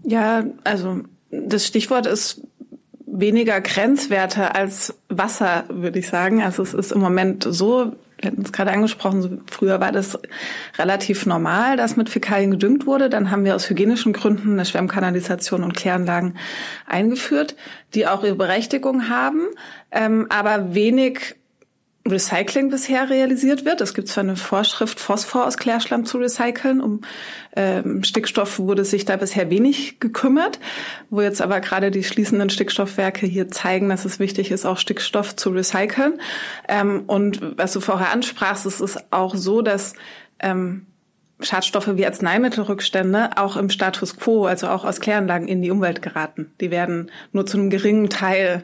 Ja, 0.04 0.44
also 0.66 1.04
das 1.32 1.66
Stichwort 1.66 2.06
ist 2.06 2.42
weniger 3.08 3.62
Grenzwerte 3.62 4.56
als 4.56 4.94
Wasser, 5.08 5.64
würde 5.70 6.00
ich 6.00 6.10
sagen. 6.10 6.44
Also 6.44 6.64
es 6.64 6.74
ist 6.74 6.92
im 6.92 7.00
Moment 7.00 7.48
so, 7.50 7.96
wir 8.26 8.32
hatten 8.32 8.42
es 8.42 8.52
gerade 8.52 8.72
angesprochen, 8.72 9.44
früher 9.50 9.80
war 9.80 9.92
das 9.92 10.20
relativ 10.78 11.26
normal, 11.26 11.78
dass 11.78 11.96
mit 11.96 12.10
Fäkalien 12.10 12.52
gedüngt 12.52 12.86
wurde. 12.88 13.10
Dann 13.10 13.32
haben 13.32 13.46
wir 13.46 13.56
aus 13.56 13.70
hygienischen 13.70 14.14
Gründen 14.14 14.54
eine 14.54 14.66
Schwemmkanalisation 14.66 15.64
und 15.64 15.76
Kläranlagen 15.76 16.38
eingeführt, 16.88 17.56
die 17.94 18.08
auch 18.08 18.24
ihre 18.24 18.36
Berechtigung 18.36 19.10
haben, 19.10 19.46
ähm, 19.92 20.26
aber 20.30 20.74
wenig 20.74 21.36
Recycling 22.08 22.70
bisher 22.70 23.10
realisiert 23.10 23.66
wird. 23.66 23.82
Es 23.82 23.96
gibt 23.96 24.08
zwar 24.08 24.24
eine 24.24 24.36
Vorschrift, 24.36 25.00
Phosphor 25.00 25.48
aus 25.48 25.58
Klärschlamm 25.58 26.06
zu 26.06 26.20
recyceln. 26.20 26.80
Um 26.80 27.02
ähm, 27.56 28.04
Stickstoff 28.04 28.60
wurde 28.60 28.86
sich 28.86 29.06
da 29.06 29.16
bisher 29.18 29.50
wenig 29.50 30.00
gekümmert, 30.00 30.60
wo 31.10 31.22
jetzt 31.22 31.42
aber 31.42 31.62
gerade 31.62 31.90
die 31.90 32.04
schließenden 32.04 32.52
Stickstoffwerke 32.52 33.26
hier 33.26 33.50
zeigen, 33.50 33.90
dass 33.90 34.06
es 34.06 34.20
wichtig 34.20 34.52
ist, 34.52 34.66
auch 34.66 34.78
Stickstoff 34.78 35.36
zu 35.36 35.50
recyceln. 35.50 36.22
Ähm, 36.68 37.06
und 37.08 37.58
was 37.58 37.74
du 37.74 37.80
vorher 37.80 38.12
ansprachst, 38.12 38.68
es 38.68 38.82
ist 38.82 39.12
auch 39.12 39.34
so, 39.34 39.64
dass 39.64 39.94
ähm, 40.40 40.86
Schadstoffe 41.42 41.90
wie 41.96 42.06
Arzneimittelrückstände 42.06 43.32
auch 43.38 43.58
im 43.58 43.70
Status 43.70 44.16
quo, 44.18 44.46
also 44.46 44.68
auch 44.68 44.86
aus 44.86 45.02
Kläranlagen 45.02 45.48
in 45.48 45.62
die 45.62 45.72
Umwelt 45.72 46.02
geraten. 46.02 46.52
Die 46.62 46.72
werden 46.72 47.12
nur 47.34 47.46
zu 47.46 47.58
einem 47.58 47.70
geringen 47.70 48.10
Teil 48.10 48.64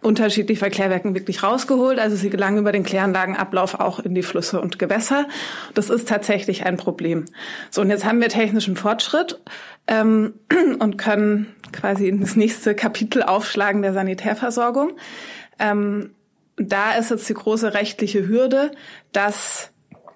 unterschiedlich 0.00 0.60
bei 0.60 0.70
Klärwerken 0.70 1.14
wirklich 1.14 1.42
rausgeholt. 1.42 1.98
Also 1.98 2.16
sie 2.16 2.30
gelangen 2.30 2.58
über 2.58 2.72
den 2.72 2.82
Kläranlagenablauf 2.82 3.78
auch 3.78 4.00
in 4.00 4.14
die 4.14 4.22
Flüsse 4.22 4.60
und 4.60 4.78
Gewässer. 4.78 5.26
Das 5.74 5.90
ist 5.90 6.08
tatsächlich 6.08 6.64
ein 6.64 6.76
Problem. 6.76 7.24
So, 7.70 7.80
und 7.80 7.90
jetzt 7.90 8.04
haben 8.04 8.20
wir 8.20 8.28
technischen 8.28 8.76
Fortschritt 8.76 9.40
ähm, 9.86 10.34
und 10.78 10.98
können 10.98 11.54
quasi 11.72 12.08
in 12.08 12.20
das 12.20 12.36
nächste 12.36 12.74
Kapitel 12.74 13.22
aufschlagen 13.22 13.82
der 13.82 13.92
Sanitärversorgung. 13.92 14.92
Ähm, 15.58 16.10
da 16.56 16.92
ist 16.92 17.10
jetzt 17.10 17.28
die 17.28 17.34
große 17.34 17.74
rechtliche 17.74 18.28
Hürde, 18.28 18.72
dass 19.12 19.71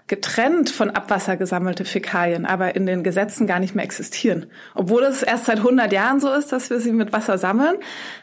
getrennt 0.08 0.70
von 0.70 0.90
Abwasser 0.90 1.36
gesammelte 1.36 1.84
Fäkalien 1.84 2.46
aber 2.46 2.76
in 2.76 2.86
den 2.86 3.02
Gesetzen 3.02 3.46
gar 3.46 3.58
nicht 3.58 3.74
mehr 3.74 3.84
existieren. 3.84 4.46
Obwohl 4.74 5.02
es 5.02 5.22
erst 5.22 5.46
seit 5.46 5.58
100 5.58 5.92
Jahren 5.92 6.20
so 6.20 6.32
ist, 6.32 6.52
dass 6.52 6.70
wir 6.70 6.78
sie 6.78 6.92
mit 6.92 7.12
Wasser 7.12 7.38
sammeln, 7.38 7.76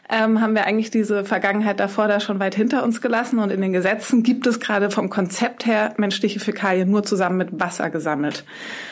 ähm, 0.08 0.40
haben 0.40 0.54
wir 0.54 0.64
eigentlich 0.64 0.90
diese 0.90 1.24
Vergangenheit 1.24 1.80
davor 1.80 2.08
da 2.08 2.20
schon 2.20 2.40
weit 2.40 2.54
hinter 2.54 2.84
uns 2.84 3.02
gelassen. 3.02 3.38
Und 3.38 3.50
in 3.50 3.60
den 3.60 3.72
Gesetzen 3.72 4.22
gibt 4.22 4.46
es 4.46 4.60
gerade 4.60 4.90
vom 4.90 5.10
Konzept 5.10 5.66
her 5.66 5.92
menschliche 5.98 6.40
Fäkalien 6.40 6.90
nur 6.90 7.02
zusammen 7.02 7.36
mit 7.36 7.60
Wasser 7.60 7.90
gesammelt. 7.90 8.44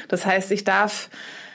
Das 0.08 0.26
heißt, 0.26 0.50
ich 0.52 0.64
darf 0.64 1.08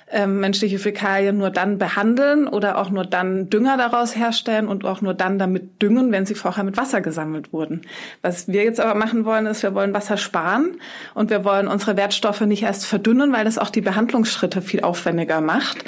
ähm, 0.10 0.40
menschliche 0.40 0.80
Fäkalien 0.80 1.38
nur 1.38 1.50
dann 1.50 1.78
behandeln 1.78 2.48
oder 2.48 2.78
auch 2.78 2.90
nur 2.90 3.04
dann 3.04 3.50
Dünger 3.50 3.76
daraus 3.76 4.16
herstellen 4.16 4.68
und 4.68 4.86
auch 4.86 5.02
nur 5.02 5.14
dann 5.14 5.38
damit 5.38 5.82
düngen, 5.82 6.12
wenn 6.12 6.26
sie 6.26 6.36
vorher 6.36 6.64
mit 6.64 6.78
Wasser 6.78 7.02
gesammelt 7.02 7.52
wurden. 7.52 7.82
Was 8.22 8.48
wir 8.48 8.64
jetzt 8.64 8.80
aber 8.80 8.96
machen 8.96 9.26
wollen, 9.26 9.46
ist, 9.48 9.64
wir 9.64 9.74
wollen 9.74 9.94
Wasser 9.94 10.16
sparen 10.16 10.80
und 11.14 11.30
wir 11.30 11.44
wollen 11.44 11.68
unsere 11.68 11.98
Wertstoffe 11.98 12.42
nicht 12.42 12.64
erst 12.64 12.86
verdünnen, 12.86 13.34
weil 13.34 13.44
das 13.44 13.58
auch 13.58 13.70
die 13.70 13.82
Behandlungsschritte 13.82 14.62
viel 14.62 14.82
aufwendiger 14.82 15.42
macht. 15.42 15.84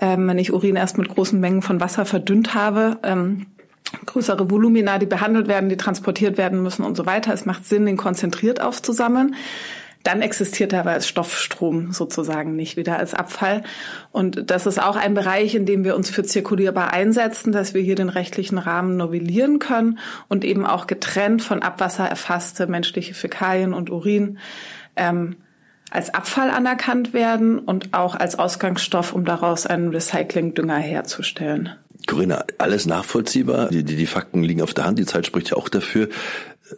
Ähm, 0.00 0.28
wenn 0.28 0.38
ich 0.38 0.52
Urin 0.52 0.76
erst 0.76 0.96
mit 0.96 1.08
großen 1.08 1.40
Mengen 1.40 1.62
von 1.62 1.80
Wasser 1.80 2.04
verdünnt 2.04 2.54
habe, 2.54 2.98
ähm, 3.02 3.46
größere 4.04 4.48
Volumina, 4.50 4.98
die 4.98 5.06
behandelt 5.06 5.48
werden, 5.48 5.68
die 5.68 5.76
transportiert 5.76 6.38
werden 6.38 6.62
müssen 6.62 6.84
und 6.84 6.96
so 6.96 7.06
weiter. 7.06 7.32
Es 7.32 7.46
macht 7.46 7.66
Sinn, 7.66 7.86
den 7.86 7.96
konzentriert 7.96 8.60
aufzusammeln 8.60 9.34
dann 10.06 10.22
existiert 10.22 10.72
er 10.72 10.80
aber 10.80 10.92
als 10.92 11.08
Stoffstrom 11.08 11.92
sozusagen 11.92 12.54
nicht 12.54 12.76
wieder 12.76 12.98
als 12.98 13.12
Abfall. 13.12 13.62
Und 14.12 14.50
das 14.50 14.66
ist 14.66 14.80
auch 14.80 14.96
ein 14.96 15.14
Bereich, 15.14 15.54
in 15.54 15.66
dem 15.66 15.84
wir 15.84 15.96
uns 15.96 16.10
für 16.10 16.22
zirkulierbar 16.22 16.92
einsetzen, 16.92 17.52
dass 17.52 17.74
wir 17.74 17.82
hier 17.82 17.96
den 17.96 18.08
rechtlichen 18.08 18.58
Rahmen 18.58 18.96
novellieren 18.96 19.58
können 19.58 19.98
und 20.28 20.44
eben 20.44 20.64
auch 20.64 20.86
getrennt 20.86 21.42
von 21.42 21.62
Abwasser 21.62 22.06
erfasste 22.06 22.66
menschliche 22.66 23.14
Fäkalien 23.14 23.74
und 23.74 23.90
Urin 23.90 24.38
ähm, 24.94 25.36
als 25.90 26.14
Abfall 26.14 26.50
anerkannt 26.50 27.12
werden 27.12 27.58
und 27.58 27.94
auch 27.94 28.14
als 28.14 28.38
Ausgangsstoff, 28.38 29.12
um 29.12 29.24
daraus 29.24 29.66
einen 29.66 29.90
Recyclingdünger 29.90 30.76
herzustellen. 30.76 31.70
Corinna, 32.06 32.44
alles 32.58 32.86
nachvollziehbar. 32.86 33.68
Die, 33.70 33.82
die, 33.82 33.96
die 33.96 34.06
Fakten 34.06 34.42
liegen 34.42 34.62
auf 34.62 34.74
der 34.74 34.84
Hand. 34.84 34.98
Die 34.98 35.06
Zeit 35.06 35.26
spricht 35.26 35.50
ja 35.50 35.56
auch 35.56 35.68
dafür. 35.68 36.08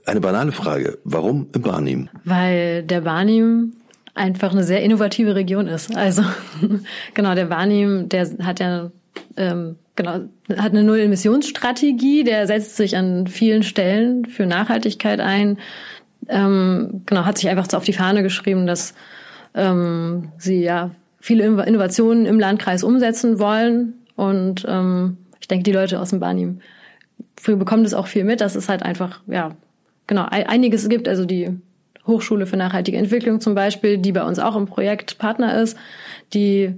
Eine 0.04 0.20
banale 0.20 0.52
Frage. 0.52 0.98
Warum 1.04 1.48
im 1.54 1.62
Barnim? 1.62 2.08
Weil 2.24 2.82
der 2.82 3.02
Barnim 3.02 3.72
einfach 4.14 4.52
eine 4.52 4.64
sehr 4.64 4.82
innovative 4.82 5.34
Region 5.34 5.66
ist. 5.66 5.96
Also 5.96 6.22
genau, 7.14 7.34
der 7.34 7.46
Barnim, 7.46 8.08
der 8.08 8.28
hat 8.42 8.60
ja 8.60 8.90
ähm, 9.36 9.76
genau 9.96 10.20
hat 10.56 10.72
eine 10.72 10.84
Null-Emissionsstrategie. 10.84 12.24
Der 12.24 12.46
setzt 12.46 12.76
sich 12.76 12.96
an 12.96 13.26
vielen 13.26 13.62
Stellen 13.62 14.26
für 14.26 14.46
Nachhaltigkeit 14.46 15.20
ein. 15.20 15.58
Ähm, 16.28 17.02
genau, 17.06 17.24
hat 17.24 17.38
sich 17.38 17.48
einfach 17.48 17.72
auf 17.72 17.84
die 17.84 17.92
Fahne 17.92 18.22
geschrieben, 18.22 18.66
dass 18.66 18.94
ähm, 19.54 20.32
sie 20.36 20.62
ja 20.62 20.90
viele 21.20 21.44
Innovationen 21.44 22.26
im 22.26 22.38
Landkreis 22.38 22.82
umsetzen 22.82 23.38
wollen. 23.38 23.94
Und 24.16 24.66
ähm, 24.68 25.18
ich 25.40 25.48
denke, 25.48 25.64
die 25.64 25.72
Leute 25.72 26.00
aus 26.00 26.10
dem 26.10 26.20
Barnim 26.20 26.60
bekommen 27.44 27.84
das 27.84 27.94
auch 27.94 28.08
viel 28.08 28.24
mit. 28.24 28.40
Das 28.40 28.56
ist 28.56 28.68
halt 28.68 28.82
einfach 28.82 29.20
ja 29.26 29.56
genau, 30.08 30.26
einiges 30.28 30.88
gibt, 30.88 31.06
also 31.06 31.24
die 31.24 31.56
Hochschule 32.08 32.46
für 32.46 32.56
nachhaltige 32.56 32.98
Entwicklung 32.98 33.40
zum 33.40 33.54
Beispiel, 33.54 33.98
die 33.98 34.10
bei 34.10 34.24
uns 34.24 34.40
auch 34.40 34.56
im 34.56 34.66
Projekt 34.66 35.18
Partner 35.18 35.62
ist, 35.62 35.78
die 36.34 36.74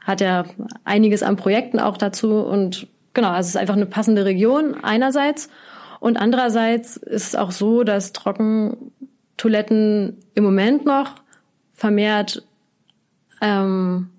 hat 0.00 0.20
ja 0.20 0.44
einiges 0.84 1.24
an 1.24 1.36
Projekten 1.36 1.80
auch 1.80 1.96
dazu 1.96 2.40
und 2.40 2.86
genau, 3.12 3.30
also 3.30 3.48
es 3.48 3.54
ist 3.54 3.56
einfach 3.56 3.74
eine 3.74 3.86
passende 3.86 4.24
Region 4.24 4.76
einerseits 4.82 5.50
und 5.98 6.16
andererseits 6.16 6.96
ist 6.96 7.28
es 7.28 7.34
auch 7.34 7.50
so, 7.50 7.82
dass 7.82 8.12
Trockentoiletten 8.12 10.18
im 10.34 10.44
Moment 10.44 10.86
noch 10.86 11.16
vermehrt 11.72 12.46
ähm, 13.40 14.10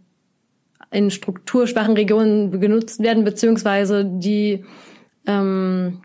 in 0.92 1.10
strukturschwachen 1.10 1.96
Regionen 1.96 2.60
genutzt 2.60 3.02
werden, 3.02 3.24
beziehungsweise 3.24 4.04
die 4.06 4.66
ähm, 5.26 6.02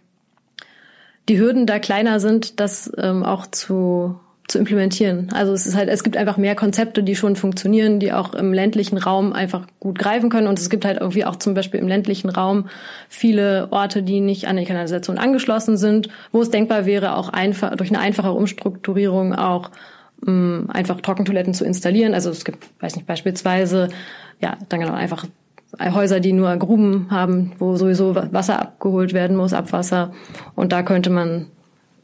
die 1.29 1.39
Hürden 1.39 1.67
da 1.67 1.79
kleiner 1.79 2.21
sind, 2.21 2.61
das 2.61 2.91
ähm, 2.99 3.23
auch 3.25 3.47
zu 3.47 4.21
zu 4.49 4.59
implementieren. 4.59 5.29
Also 5.33 5.53
es 5.53 5.67
ist 5.67 5.75
halt, 5.75 5.89
es 5.89 6.05
gibt 6.05 6.17
einfach 6.17 6.37
mehr 6.37 6.55
Konzepte, 6.55 7.03
die 7.03 7.17
schon 7.17 7.35
funktionieren, 7.35 7.99
die 7.99 8.13
auch 8.13 8.33
im 8.35 8.53
ländlichen 8.53 8.97
Raum 8.97 9.33
einfach 9.33 9.67
gut 9.81 9.99
greifen 9.99 10.31
können. 10.31 10.47
Und 10.47 10.59
es 10.59 10.71
gibt 10.71 10.85
halt 10.85 11.01
irgendwie 11.01 11.25
auch 11.25 11.37
zum 11.37 11.55
Beispiel 11.55 11.81
im 11.81 11.89
ländlichen 11.89 12.29
Raum 12.31 12.69
viele 13.09 13.69
Orte, 13.73 14.03
die 14.03 14.21
nicht 14.21 14.47
an 14.47 14.57
die 14.57 14.65
Kanalisation 14.65 15.19
angeschlossen 15.19 15.77
sind, 15.77 16.09
wo 16.31 16.43
es 16.43 16.51
denkbar 16.51 16.87
wäre, 16.87 17.17
auch 17.17 17.29
einfach 17.29 17.75
durch 17.77 17.91
eine 17.91 17.99
einfache 17.99 18.31
Umstrukturierung 18.31 19.35
auch 19.35 19.71
ähm, 20.27 20.69
einfach 20.73 21.01
Trockentoiletten 21.01 21.53
zu 21.53 21.65
installieren. 21.65 22.15
Also 22.15 22.31
es 22.31 22.45
gibt, 22.45 22.69
weiß 22.81 22.95
nicht, 22.95 23.07
beispielsweise 23.07 23.89
ja 24.41 24.57
dann 24.69 24.81
genau 24.81 24.95
einfach 24.95 25.27
Häuser, 25.81 26.21
die 26.21 26.33
nur 26.33 26.57
Gruben 26.57 27.09
haben, 27.11 27.53
wo 27.59 27.77
sowieso 27.77 28.15
Wasser 28.15 28.61
abgeholt 28.61 29.13
werden 29.13 29.37
muss, 29.37 29.53
Abwasser. 29.53 30.13
Und 30.55 30.73
da 30.73 30.83
könnte 30.83 31.11
man 31.11 31.47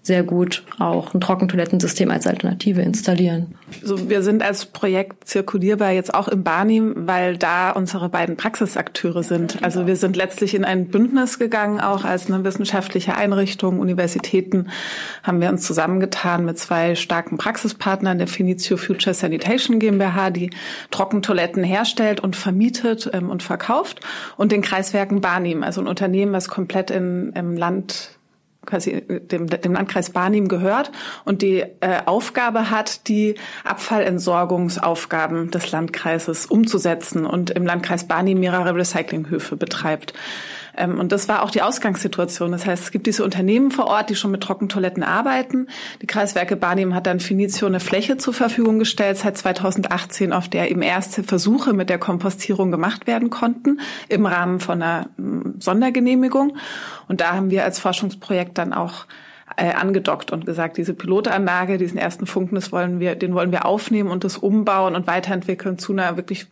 sehr 0.02 0.24
gut 0.24 0.64
auch 0.80 1.14
ein 1.14 1.20
Trockentoilettensystem 1.20 2.10
als 2.10 2.26
Alternative 2.26 2.82
installieren. 2.82 3.54
So, 3.82 4.10
wir 4.10 4.22
sind 4.22 4.42
als 4.42 4.66
Projekt 4.66 5.28
zirkulierbar 5.28 5.92
jetzt 5.92 6.12
auch 6.12 6.26
im 6.26 6.42
Barnim, 6.42 7.06
weil 7.06 7.36
da 7.38 7.70
unsere 7.70 8.08
beiden 8.08 8.36
Praxisakteure 8.36 9.22
sind. 9.22 9.62
Also 9.62 9.86
wir 9.86 9.94
sind 9.94 10.16
letztlich 10.16 10.54
in 10.56 10.64
ein 10.64 10.88
Bündnis 10.88 11.38
gegangen, 11.38 11.80
auch 11.80 12.04
als 12.04 12.28
eine 12.28 12.42
wissenschaftliche 12.42 13.14
Einrichtung, 13.14 13.78
Universitäten 13.78 14.68
haben 15.22 15.40
wir 15.40 15.48
uns 15.50 15.64
zusammengetan 15.64 16.44
mit 16.44 16.58
zwei 16.58 16.96
starken 16.96 17.38
Praxispartnern, 17.38 18.18
der 18.18 18.26
Finitio 18.26 18.76
Future 18.76 19.14
Sanitation 19.14 19.78
GmbH, 19.78 20.30
die 20.30 20.50
Trockentoiletten 20.90 21.62
herstellt 21.62 22.18
und 22.20 22.34
vermietet 22.34 23.08
ähm, 23.12 23.30
und 23.30 23.44
verkauft 23.44 24.00
und 24.36 24.50
den 24.50 24.62
Kreiswerken 24.62 25.20
Barnim, 25.20 25.62
also 25.62 25.80
ein 25.80 25.86
Unternehmen, 25.86 26.32
was 26.32 26.48
komplett 26.48 26.90
in, 26.90 27.32
im 27.34 27.56
Land 27.56 28.18
quasi 28.66 29.02
dem, 29.08 29.48
dem 29.48 29.72
Landkreis 29.72 30.10
Barnim 30.10 30.48
gehört 30.48 30.92
und 31.24 31.42
die 31.42 31.64
äh, 31.80 32.02
Aufgabe 32.06 32.70
hat, 32.70 33.08
die 33.08 33.34
Abfallentsorgungsaufgaben 33.64 35.50
des 35.50 35.70
Landkreises 35.72 36.46
umzusetzen 36.46 37.26
und 37.26 37.50
im 37.50 37.66
Landkreis 37.66 38.06
Barnim 38.06 38.40
mehrere 38.40 38.74
Recyclinghöfe 38.74 39.56
betreibt. 39.56 40.14
Ähm, 40.76 40.98
und 40.98 41.12
das 41.12 41.28
war 41.28 41.42
auch 41.42 41.50
die 41.50 41.62
Ausgangssituation. 41.62 42.52
Das 42.52 42.66
heißt, 42.66 42.84
es 42.84 42.90
gibt 42.90 43.06
diese 43.06 43.24
Unternehmen 43.24 43.70
vor 43.70 43.86
Ort, 43.86 44.10
die 44.10 44.14
schon 44.14 44.30
mit 44.30 44.42
Trockentoiletten 44.42 45.02
arbeiten. 45.02 45.68
Die 46.00 46.06
Kreiswerke 46.06 46.56
Barnim 46.56 46.94
hat 46.94 47.06
dann 47.06 47.20
Finizio 47.20 47.66
eine 47.66 47.80
Fläche 47.80 48.16
zur 48.16 48.34
Verfügung 48.34 48.78
gestellt 48.78 49.18
seit 49.18 49.36
2018, 49.36 50.32
auf 50.32 50.48
der 50.48 50.70
eben 50.70 50.82
erste 50.82 51.22
Versuche 51.22 51.72
mit 51.72 51.90
der 51.90 51.98
Kompostierung 51.98 52.70
gemacht 52.70 53.06
werden 53.06 53.30
konnten 53.30 53.80
im 54.08 54.26
Rahmen 54.26 54.60
von 54.60 54.82
einer 54.82 55.08
Sondergenehmigung. 55.58 56.56
Und 57.08 57.20
da 57.20 57.34
haben 57.34 57.50
wir 57.50 57.64
als 57.64 57.78
Forschungsprojekt 57.78 58.58
dann 58.58 58.72
auch 58.72 59.06
äh, 59.56 59.72
angedockt 59.72 60.30
und 60.30 60.46
gesagt, 60.46 60.76
diese 60.76 60.94
Pilotanlage, 60.94 61.78
diesen 61.78 61.98
ersten 61.98 62.26
Funken, 62.26 62.54
das 62.54 62.72
wollen 62.72 63.00
wir, 63.00 63.14
den 63.14 63.34
wollen 63.34 63.52
wir 63.52 63.66
aufnehmen 63.66 64.10
und 64.10 64.24
das 64.24 64.38
umbauen 64.38 64.94
und 64.94 65.06
weiterentwickeln 65.06 65.78
zu 65.78 65.92
einer 65.92 66.16
wirklich 66.16 66.46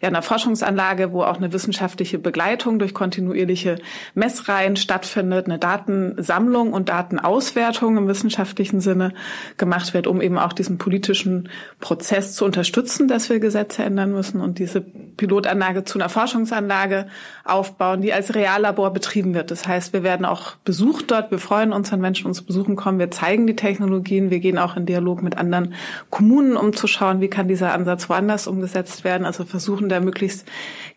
ja, 0.00 0.08
einer 0.08 0.22
Forschungsanlage, 0.22 1.12
wo 1.12 1.22
auch 1.22 1.36
eine 1.36 1.52
wissenschaftliche 1.52 2.18
Begleitung 2.18 2.78
durch 2.78 2.94
kontinuierliche 2.94 3.78
Messreihen 4.14 4.76
stattfindet, 4.76 5.46
eine 5.46 5.58
Datensammlung 5.58 6.72
und 6.72 6.88
Datenauswertung 6.88 7.96
im 7.96 8.08
wissenschaftlichen 8.08 8.80
Sinne 8.80 9.12
gemacht 9.56 9.94
wird, 9.94 10.06
um 10.06 10.20
eben 10.20 10.38
auch 10.38 10.52
diesen 10.52 10.78
politischen 10.78 11.48
Prozess 11.80 12.34
zu 12.34 12.44
unterstützen, 12.44 13.08
dass 13.08 13.28
wir 13.28 13.40
Gesetze 13.40 13.82
ändern 13.82 14.12
müssen 14.12 14.40
und 14.40 14.58
diese 14.58 14.80
Pilotanlage 14.80 15.84
zu 15.84 15.98
einer 15.98 16.08
Forschungsanlage 16.08 17.06
aufbauen, 17.44 18.00
die 18.00 18.12
als 18.12 18.34
Reallabor 18.34 18.92
betrieben 18.92 19.34
wird. 19.34 19.50
Das 19.50 19.66
heißt, 19.66 19.92
wir 19.92 20.02
werden 20.02 20.24
auch 20.24 20.56
besucht 20.64 21.10
dort. 21.10 21.30
Wir 21.30 21.38
freuen 21.38 21.72
uns, 21.72 21.92
wenn 21.92 22.00
Menschen 22.00 22.26
uns 22.26 22.45
besuchen 22.46 22.76
kommen. 22.76 22.98
Wir 22.98 23.10
zeigen 23.10 23.46
die 23.46 23.56
Technologien. 23.56 24.30
Wir 24.30 24.40
gehen 24.40 24.58
auch 24.58 24.76
in 24.76 24.86
Dialog 24.86 25.22
mit 25.22 25.36
anderen 25.36 25.74
Kommunen, 26.10 26.56
um 26.56 26.74
zu 26.74 26.86
schauen, 26.86 27.20
wie 27.20 27.28
kann 27.28 27.48
dieser 27.48 27.72
Ansatz 27.72 28.08
woanders 28.08 28.46
umgesetzt 28.46 29.04
werden. 29.04 29.26
Also 29.26 29.44
versuchen 29.44 29.88
da 29.88 30.00
möglichst 30.00 30.46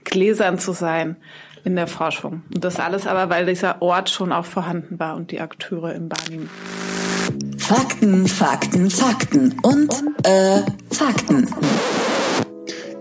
gläsern 0.04 0.60
zu 0.60 0.72
sein 0.72 1.18
in 1.64 1.76
der 1.76 1.88
Forschung. 1.88 2.44
Und 2.54 2.64
das 2.64 2.80
alles 2.80 3.08
aber, 3.08 3.30
weil 3.30 3.46
dieser 3.46 3.82
Ort 3.82 4.10
schon 4.10 4.32
auch 4.32 4.46
vorhanden 4.46 5.00
war 5.00 5.16
und 5.16 5.32
die 5.32 5.42
Akteure 5.42 5.94
im 5.94 6.10
Barnim. 6.10 6.50
Fakten, 7.58 8.28
Fakten, 8.28 8.90
Fakten 8.90 9.60
und 9.62 9.94
äh, 10.24 10.62
Fakten. 10.92 11.48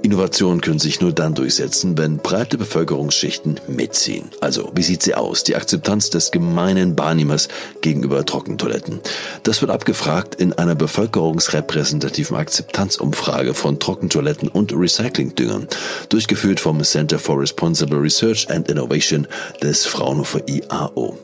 Innovationen 0.02 0.60
können 0.60 0.78
sich 0.78 1.00
nur 1.00 1.12
dann 1.12 1.34
durchsetzen, 1.34 1.98
wenn 1.98 2.18
breite 2.18 2.56
Bevölkerungsschichten 2.56 3.60
mitziehen. 3.66 4.30
Also, 4.40 4.70
wie 4.74 4.82
sieht 4.82 5.02
sie 5.02 5.14
aus? 5.14 5.42
Die 5.42 5.56
Akzeptanz 5.56 6.08
des 6.10 6.30
gemeinen 6.30 6.94
Barnehmers 6.94 7.48
gegenüber 7.80 8.24
Trockentoiletten. 8.24 9.00
Das 9.42 9.60
wird 9.60 9.72
abgefragt 9.72 10.36
in 10.36 10.52
einer 10.52 10.76
bevölkerungsrepräsentativen 10.76 12.36
Akzeptanzumfrage 12.36 13.54
von 13.54 13.80
Trockentoiletten 13.80 14.48
und 14.48 14.72
Recyclingdüngern, 14.72 15.66
durchgeführt 16.08 16.60
vom 16.60 16.82
Center 16.84 17.18
for 17.18 17.40
Responsible 17.40 17.98
Research 17.98 18.48
and 18.50 18.68
Innovation 18.68 19.26
des 19.62 19.84
Fraunhofer 19.84 20.42
IAO. 20.46 21.18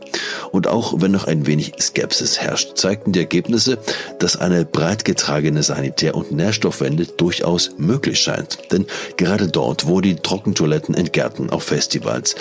Und 0.51 0.67
auch 0.67 1.01
wenn 1.01 1.13
noch 1.13 1.27
ein 1.29 1.47
wenig 1.47 1.75
Skepsis 1.81 2.41
herrscht, 2.41 2.77
zeigten 2.77 3.13
die 3.13 3.21
Ergebnisse, 3.21 3.79
dass 4.19 4.37
eine 4.37 4.65
breit 4.65 5.05
getragene 5.05 5.63
Sanitär- 5.63 6.17
und 6.17 6.33
Nährstoffwende 6.33 7.07
durchaus 7.07 7.71
möglich 7.79 8.19
scheint. 8.19 8.59
Denn 8.73 8.87
gerade 9.17 9.49
dort, 9.49 9.87
wo 9.87 10.01
die 10.01 10.17
Trockentoiletten 10.17 10.95
in 10.95 11.13
Gärten, 11.13 11.51
auf 11.51 11.65
Festivals, 11.65 12.35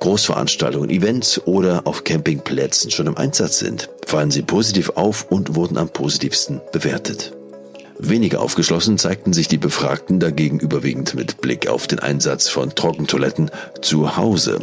Großveranstaltungen, 0.00 0.90
Events 0.90 1.40
oder 1.46 1.82
auf 1.86 2.04
Campingplätzen 2.04 2.90
schon 2.90 3.06
im 3.06 3.16
Einsatz 3.16 3.58
sind, 3.58 3.90
fallen 4.06 4.30
sie 4.30 4.42
positiv 4.42 4.90
auf 4.94 5.26
und 5.30 5.54
wurden 5.54 5.76
am 5.76 5.90
positivsten 5.90 6.60
bewertet. 6.72 7.32
Weniger 8.02 8.40
aufgeschlossen 8.40 8.96
zeigten 8.96 9.34
sich 9.34 9.46
die 9.46 9.58
Befragten 9.58 10.20
dagegen 10.20 10.58
überwiegend 10.58 11.14
mit 11.14 11.42
Blick 11.42 11.68
auf 11.68 11.86
den 11.86 11.98
Einsatz 11.98 12.48
von 12.48 12.74
Trockentoiletten 12.74 13.50
zu 13.82 14.16
Hause. 14.16 14.58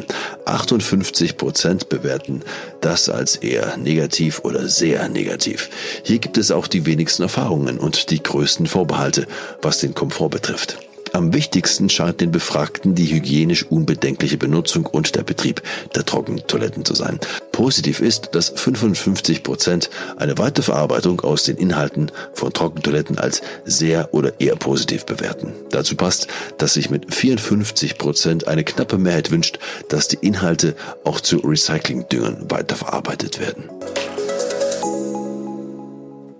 58 0.46 1.38
Prozent 1.38 1.88
bewerten 1.88 2.42
das 2.82 3.10
als 3.10 3.36
eher 3.36 3.78
negativ 3.78 4.40
oder 4.40 4.68
sehr 4.68 5.08
negativ. 5.08 5.70
Hier 6.02 6.18
gibt 6.18 6.40
es 6.40 6.50
auch 6.50 6.66
die 6.66 6.88
wenigsten 6.88 7.22
Erfahrungen 7.22 7.78
und 7.78 8.10
die 8.10 8.24
größten 8.24 8.66
Vorbehalte, 8.66 9.28
was 9.62 9.78
den 9.78 9.94
Komfort 9.94 10.30
betrifft. 10.30 10.80
Am 11.18 11.34
wichtigsten 11.34 11.90
scheint 11.90 12.22
den 12.22 12.30
Befragten 12.30 12.94
die 12.94 13.08
hygienisch 13.08 13.64
unbedenkliche 13.64 14.38
Benutzung 14.38 14.86
und 14.86 15.16
der 15.16 15.24
Betrieb 15.24 15.64
der 15.96 16.06
Trockentoiletten 16.06 16.86
zu 16.86 16.94
sein. 16.94 17.20
Positiv 17.52 18.02
ist, 18.02 18.36
dass 18.36 18.50
55 18.50 19.42
Prozent 19.42 19.90
eine 20.18 20.38
Weiterverarbeitung 20.38 21.22
aus 21.22 21.42
den 21.42 21.58
Inhalten 21.58 22.12
von 22.34 22.54
Trockentoiletten 22.54 23.18
als 23.18 23.42
sehr 23.66 24.14
oder 24.14 24.40
eher 24.40 24.58
positiv 24.58 25.08
bewerten. 25.08 25.54
Dazu 25.72 25.96
passt, 25.96 26.28
dass 26.60 26.76
sich 26.76 26.92
mit 26.92 27.12
54 27.12 27.98
Prozent 27.98 28.48
eine 28.48 28.64
knappe 28.64 29.00
Mehrheit 29.00 29.32
wünscht, 29.32 29.58
dass 29.90 30.08
die 30.08 30.20
Inhalte 30.22 30.76
auch 31.04 31.20
zu 31.20 31.38
Recyclingdüngern 31.38 32.52
weiterverarbeitet 32.52 33.40
werden. 33.40 33.64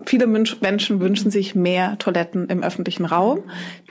Viele 0.06 0.28
Menschen 0.28 1.00
wünschen 1.00 1.32
sich 1.32 1.56
mehr 1.56 1.98
Toiletten 1.98 2.48
im 2.48 2.62
öffentlichen 2.62 3.06
Raum, 3.06 3.42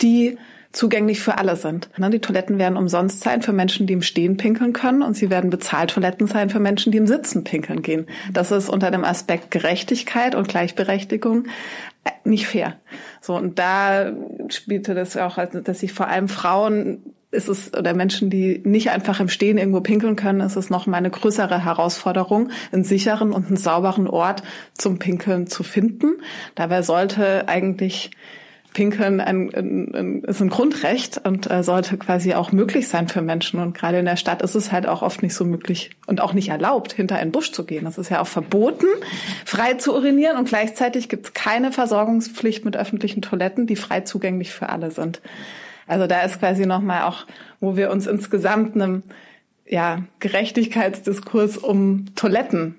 die 0.01 0.38
zugänglich 0.76 1.20
für 1.20 1.38
alle 1.38 1.56
sind. 1.56 1.88
Ne, 1.98 2.10
die 2.10 2.18
Toiletten 2.18 2.58
werden 2.58 2.76
umsonst 2.76 3.20
sein 3.20 3.40
für 3.40 3.52
Menschen, 3.52 3.86
die 3.86 3.94
im 3.94 4.02
Stehen 4.02 4.36
pinkeln 4.36 4.74
können 4.74 5.02
und 5.02 5.16
sie 5.16 5.30
werden 5.30 5.48
bezahlt 5.48 5.90
Toiletten 5.90 6.26
sein 6.26 6.50
für 6.50 6.60
Menschen, 6.60 6.92
die 6.92 6.98
im 6.98 7.06
Sitzen 7.06 7.44
pinkeln 7.44 7.80
gehen. 7.82 8.06
Das 8.32 8.52
ist 8.52 8.68
unter 8.68 8.90
dem 8.90 9.04
Aspekt 9.04 9.50
Gerechtigkeit 9.50 10.34
und 10.34 10.48
Gleichberechtigung 10.48 11.46
äh, 12.04 12.10
nicht 12.24 12.46
fair. 12.46 12.76
So, 13.22 13.34
und 13.34 13.58
da 13.58 14.12
spielte 14.48 14.94
das 14.94 15.16
auch, 15.16 15.38
dass 15.64 15.80
sich 15.80 15.92
vor 15.92 16.08
allem 16.08 16.28
Frauen 16.28 17.14
ist 17.30 17.48
es, 17.48 17.74
oder 17.74 17.92
Menschen, 17.92 18.30
die 18.30 18.60
nicht 18.64 18.90
einfach 18.90 19.18
im 19.18 19.28
Stehen 19.28 19.58
irgendwo 19.58 19.80
pinkeln 19.80 20.14
können, 20.14 20.40
ist 20.40 20.56
es 20.56 20.70
noch 20.70 20.86
mal 20.86 20.98
eine 20.98 21.10
größere 21.10 21.64
Herausforderung, 21.64 22.50
einen 22.70 22.84
sicheren 22.84 23.32
und 23.32 23.48
einen 23.48 23.56
sauberen 23.56 24.06
Ort 24.06 24.42
zum 24.74 24.98
Pinkeln 24.98 25.46
zu 25.46 25.62
finden. 25.62 26.22
Dabei 26.54 26.82
sollte 26.82 27.48
eigentlich 27.48 28.10
Pinkeln 28.76 29.22
ein, 29.22 29.54
ein, 29.54 29.94
ein, 29.94 30.24
ist 30.24 30.42
ein 30.42 30.50
Grundrecht 30.50 31.22
und 31.24 31.50
äh, 31.50 31.62
sollte 31.62 31.96
quasi 31.96 32.34
auch 32.34 32.52
möglich 32.52 32.88
sein 32.88 33.08
für 33.08 33.22
Menschen. 33.22 33.58
Und 33.58 33.72
gerade 33.72 34.00
in 34.00 34.04
der 34.04 34.16
Stadt 34.16 34.42
ist 34.42 34.54
es 34.54 34.70
halt 34.70 34.86
auch 34.86 35.00
oft 35.00 35.22
nicht 35.22 35.34
so 35.34 35.46
möglich 35.46 35.92
und 36.06 36.20
auch 36.20 36.34
nicht 36.34 36.50
erlaubt, 36.50 36.92
hinter 36.92 37.16
einen 37.16 37.32
Busch 37.32 37.52
zu 37.52 37.64
gehen. 37.64 37.86
Das 37.86 37.96
ist 37.96 38.10
ja 38.10 38.20
auch 38.20 38.26
verboten, 38.26 38.84
frei 39.46 39.74
zu 39.74 39.94
urinieren. 39.94 40.36
Und 40.36 40.50
gleichzeitig 40.50 41.08
gibt 41.08 41.24
es 41.24 41.32
keine 41.32 41.72
Versorgungspflicht 41.72 42.66
mit 42.66 42.76
öffentlichen 42.76 43.22
Toiletten, 43.22 43.66
die 43.66 43.76
frei 43.76 44.02
zugänglich 44.02 44.52
für 44.52 44.68
alle 44.68 44.90
sind. 44.90 45.22
Also 45.86 46.06
da 46.06 46.20
ist 46.20 46.38
quasi 46.38 46.66
nochmal 46.66 47.04
auch, 47.04 47.24
wo 47.60 47.78
wir 47.78 47.90
uns 47.90 48.06
insgesamt 48.06 48.74
einem 48.74 49.04
ja, 49.64 50.02
Gerechtigkeitsdiskurs 50.20 51.56
um 51.56 52.14
Toiletten, 52.14 52.74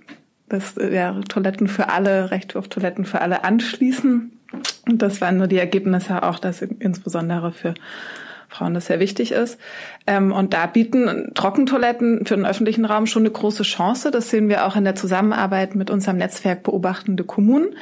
das 0.47 0.75
ja, 0.75 1.19
Toiletten 1.27 1.67
für 1.67 1.89
alle, 1.89 2.29
Recht 2.29 2.55
auf 2.55 2.67
Toiletten 2.67 3.03
für 3.03 3.19
alle 3.21 3.43
anschließen 3.43 4.36
das 4.85 5.21
waren 5.21 5.37
nur 5.37 5.47
die 5.47 5.57
Ergebnisse 5.57 6.23
auch, 6.23 6.39
dass 6.39 6.61
insbesondere 6.61 7.51
für 7.51 7.73
Frauen 8.57 8.73
das 8.73 8.87
sehr 8.87 8.99
wichtig 8.99 9.31
ist. 9.31 9.59
Ähm, 10.07 10.31
und 10.31 10.53
da 10.53 10.65
bieten 10.65 11.31
Trockentoiletten 11.35 12.25
für 12.25 12.35
den 12.35 12.45
öffentlichen 12.45 12.85
Raum 12.85 13.05
schon 13.05 13.23
eine 13.23 13.31
große 13.31 13.63
Chance. 13.63 14.09
Das 14.09 14.29
sehen 14.29 14.49
wir 14.49 14.65
auch 14.65 14.75
in 14.75 14.83
der 14.83 14.95
Zusammenarbeit 14.95 15.75
mit 15.75 15.89
unserem 15.89 16.17
Netzwerk 16.17 16.63
Beobachtende 16.63 17.23
Kommunen, 17.23 17.75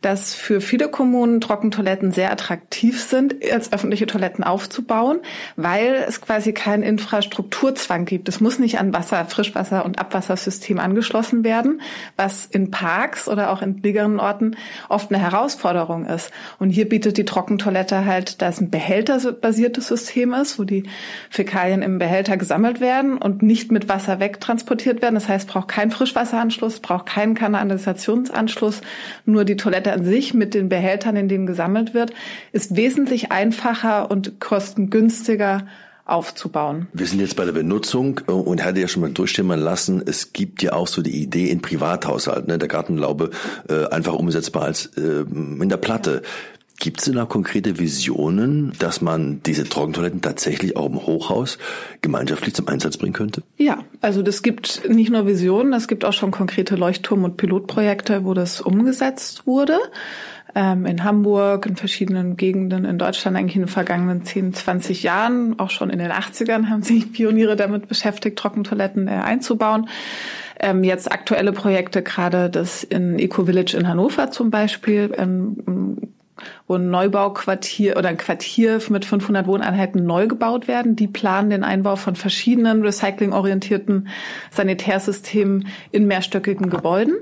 dass 0.00 0.34
für 0.34 0.60
viele 0.60 0.88
Kommunen 0.88 1.40
Trockentoiletten 1.40 2.12
sehr 2.12 2.32
attraktiv 2.32 3.02
sind, 3.02 3.36
als 3.52 3.72
öffentliche 3.72 4.06
Toiletten 4.06 4.42
aufzubauen, 4.42 5.20
weil 5.56 6.04
es 6.08 6.20
quasi 6.20 6.52
keinen 6.52 6.82
Infrastrukturzwang 6.82 8.04
gibt. 8.04 8.28
Es 8.28 8.40
muss 8.40 8.58
nicht 8.58 8.78
an 8.78 8.92
Wasser, 8.92 9.24
Frischwasser 9.26 9.84
und 9.84 9.98
Abwassersystem 9.98 10.78
angeschlossen 10.78 11.44
werden, 11.44 11.80
was 12.16 12.46
in 12.46 12.70
Parks 12.70 13.28
oder 13.28 13.50
auch 13.50 13.62
in 13.62 13.80
billigeren 13.80 14.18
Orten 14.18 14.56
oft 14.88 15.12
eine 15.12 15.22
Herausforderung 15.22 16.06
ist. 16.06 16.30
Und 16.58 16.70
hier 16.70 16.88
bietet 16.88 17.18
die 17.18 17.24
Trockentoilette 17.24 18.04
halt, 18.06 18.40
da 18.40 18.48
ist 18.48 18.60
ein 18.60 18.70
behälterbasiertes 18.70 19.88
System, 19.88 20.15
System 20.16 20.32
ist, 20.32 20.58
wo 20.58 20.64
die 20.64 20.84
Fäkalien 21.28 21.82
im 21.82 21.98
Behälter 21.98 22.38
gesammelt 22.38 22.80
werden 22.80 23.18
und 23.18 23.42
nicht 23.42 23.70
mit 23.70 23.90
Wasser 23.90 24.18
wegtransportiert 24.18 25.02
werden. 25.02 25.14
Das 25.14 25.28
heißt, 25.28 25.46
braucht 25.46 25.68
keinen 25.68 25.90
Frischwasseranschluss, 25.90 26.80
braucht 26.80 27.04
keinen 27.04 27.34
Kanalisationsanschluss. 27.34 28.80
Nur 29.26 29.44
die 29.44 29.56
Toilette 29.56 29.92
an 29.92 30.06
sich 30.06 30.32
mit 30.32 30.54
den 30.54 30.70
Behältern, 30.70 31.16
in 31.16 31.28
denen 31.28 31.46
gesammelt 31.46 31.92
wird, 31.92 32.14
ist 32.52 32.76
wesentlich 32.76 33.30
einfacher 33.30 34.10
und 34.10 34.40
kostengünstiger 34.40 35.66
aufzubauen. 36.06 36.86
Wir 36.92 37.06
sind 37.06 37.20
jetzt 37.20 37.36
bei 37.36 37.44
der 37.44 37.52
Benutzung 37.52 38.20
äh, 38.28 38.32
und 38.32 38.64
hatte 38.64 38.80
ja 38.80 38.88
schon 38.88 39.02
mal 39.02 39.10
durchstimmen 39.10 39.58
lassen, 39.58 40.02
es 40.06 40.32
gibt 40.32 40.62
ja 40.62 40.72
auch 40.72 40.86
so 40.86 41.02
die 41.02 41.20
Idee 41.20 41.50
in 41.50 41.60
Privathaushalten, 41.60 42.46
ne, 42.46 42.58
der 42.58 42.68
Gartenlaube 42.68 43.30
äh, 43.68 43.86
einfach 43.88 44.14
umsetzbar 44.14 44.62
als 44.62 44.86
äh, 44.96 45.00
in 45.00 45.68
der 45.68 45.78
Platte. 45.78 46.22
Gibt 46.78 47.00
es 47.00 47.06
denn 47.06 47.18
auch 47.18 47.28
konkrete 47.28 47.78
Visionen, 47.78 48.72
dass 48.78 49.00
man 49.00 49.42
diese 49.44 49.64
Trockentoiletten 49.64 50.20
tatsächlich 50.20 50.76
auch 50.76 50.86
im 50.86 51.06
Hochhaus 51.06 51.58
gemeinschaftlich 52.02 52.54
zum 52.54 52.68
Einsatz 52.68 52.96
bringen 52.96 53.14
könnte? 53.14 53.42
Ja, 53.56 53.78
also 54.02 54.22
das 54.22 54.42
gibt 54.42 54.88
nicht 54.88 55.10
nur 55.10 55.26
Visionen, 55.26 55.72
es 55.72 55.88
gibt 55.88 56.04
auch 56.04 56.12
schon 56.12 56.30
konkrete 56.30 56.76
Leuchtturm- 56.76 57.24
und 57.24 57.36
Pilotprojekte, 57.38 58.24
wo 58.24 58.34
das 58.34 58.60
umgesetzt 58.60 59.46
wurde 59.46 59.78
ähm, 60.56 60.86
in 60.86 61.04
Hamburg, 61.04 61.66
in 61.66 61.76
verschiedenen 61.76 62.36
Gegenden 62.36 62.86
in 62.86 62.98
Deutschland 62.98 63.36
eigentlich 63.36 63.56
in 63.56 63.62
den 63.62 63.68
vergangenen 63.68 64.24
10, 64.24 64.54
20 64.54 65.02
Jahren, 65.02 65.58
auch 65.58 65.70
schon 65.70 65.90
in 65.90 65.98
den 65.98 66.10
80ern 66.10 66.70
haben 66.70 66.82
sich 66.82 67.12
Pioniere 67.12 67.56
damit 67.56 67.88
beschäftigt, 67.88 68.38
Trockentoiletten 68.38 69.06
äh, 69.06 69.12
einzubauen. 69.12 69.88
Ähm, 70.58 70.82
jetzt 70.82 71.12
aktuelle 71.12 71.52
Projekte, 71.52 72.02
gerade 72.02 72.48
das 72.48 72.82
in 72.82 73.18
Eco 73.18 73.44
Village 73.44 73.76
in 73.76 73.86
Hannover 73.86 74.30
zum 74.30 74.50
Beispiel, 74.50 75.12
ähm, 75.18 76.14
wo 76.66 76.74
ein 76.74 76.90
Neubauquartier 76.90 77.96
oder 77.96 78.08
ein 78.08 78.16
Quartier 78.16 78.80
mit 78.88 79.04
500 79.04 79.46
Wohneinheiten 79.46 80.04
neu 80.04 80.26
gebaut 80.26 80.68
werden. 80.68 80.96
Die 80.96 81.08
planen 81.08 81.50
den 81.50 81.64
Einbau 81.64 81.96
von 81.96 82.16
verschiedenen 82.16 82.82
recyclingorientierten 82.82 84.08
Sanitärsystemen 84.50 85.68
in 85.92 86.06
mehrstöckigen 86.06 86.70
Gebäuden. 86.70 87.14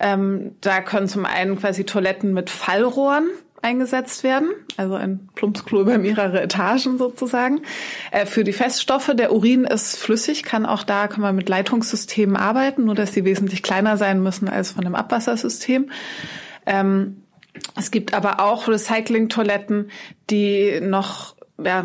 Ähm, 0.00 0.52
da 0.60 0.80
können 0.80 1.08
zum 1.08 1.24
einen 1.24 1.58
quasi 1.58 1.84
Toiletten 1.84 2.32
mit 2.32 2.50
Fallrohren 2.50 3.28
eingesetzt 3.62 4.22
werden, 4.22 4.50
also 4.76 4.94
ein 4.94 5.28
Plumpsklo 5.34 5.80
über 5.80 5.98
mehrere 5.98 6.40
Etagen 6.40 6.98
sozusagen. 6.98 7.62
Äh, 8.10 8.26
für 8.26 8.44
die 8.44 8.52
Feststoffe, 8.52 9.12
der 9.14 9.32
Urin 9.32 9.64
ist 9.64 9.96
flüssig, 9.96 10.42
kann 10.42 10.66
auch 10.66 10.84
da 10.84 11.08
kann 11.08 11.20
man 11.20 11.34
mit 11.34 11.48
Leitungssystemen 11.48 12.36
arbeiten, 12.36 12.84
nur 12.84 12.94
dass 12.94 13.12
sie 13.12 13.24
wesentlich 13.24 13.62
kleiner 13.62 13.96
sein 13.96 14.22
müssen 14.22 14.48
als 14.48 14.72
von 14.72 14.84
einem 14.84 14.94
Abwassersystem. 14.94 15.90
Ähm, 16.66 17.22
es 17.76 17.90
gibt 17.90 18.14
aber 18.14 18.40
auch 18.40 18.68
Recycling-Toiletten, 18.68 19.90
die 20.30 20.80
noch 20.80 21.36
ja, 21.62 21.84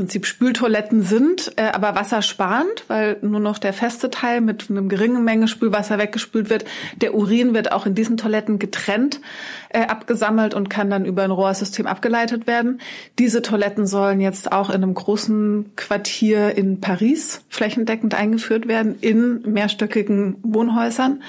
Prinzip 0.00 0.24
Spültoiletten 0.24 1.02
sind, 1.02 1.52
äh, 1.56 1.64
aber 1.64 1.94
wassersparend, 1.94 2.84
weil 2.88 3.18
nur 3.20 3.38
noch 3.38 3.58
der 3.58 3.74
feste 3.74 4.08
Teil 4.08 4.40
mit 4.40 4.70
einer 4.70 4.80
geringen 4.80 5.24
Menge 5.24 5.46
Spülwasser 5.46 5.98
weggespült 5.98 6.48
wird. 6.48 6.64
Der 7.02 7.14
Urin 7.14 7.52
wird 7.52 7.70
auch 7.70 7.84
in 7.84 7.94
diesen 7.94 8.16
Toiletten 8.16 8.58
getrennt 8.58 9.20
äh, 9.68 9.80
abgesammelt 9.82 10.54
und 10.54 10.70
kann 10.70 10.88
dann 10.88 11.04
über 11.04 11.22
ein 11.22 11.30
Rohrsystem 11.30 11.86
abgeleitet 11.86 12.46
werden. 12.46 12.80
Diese 13.18 13.42
Toiletten 13.42 13.86
sollen 13.86 14.22
jetzt 14.22 14.52
auch 14.52 14.70
in 14.70 14.76
einem 14.76 14.94
großen 14.94 15.72
Quartier 15.76 16.56
in 16.56 16.80
Paris 16.80 17.44
flächendeckend 17.50 18.14
eingeführt 18.14 18.68
werden, 18.68 18.96
in 19.02 19.42
mehrstöckigen 19.42 20.36
Wohnhäusern 20.42 21.22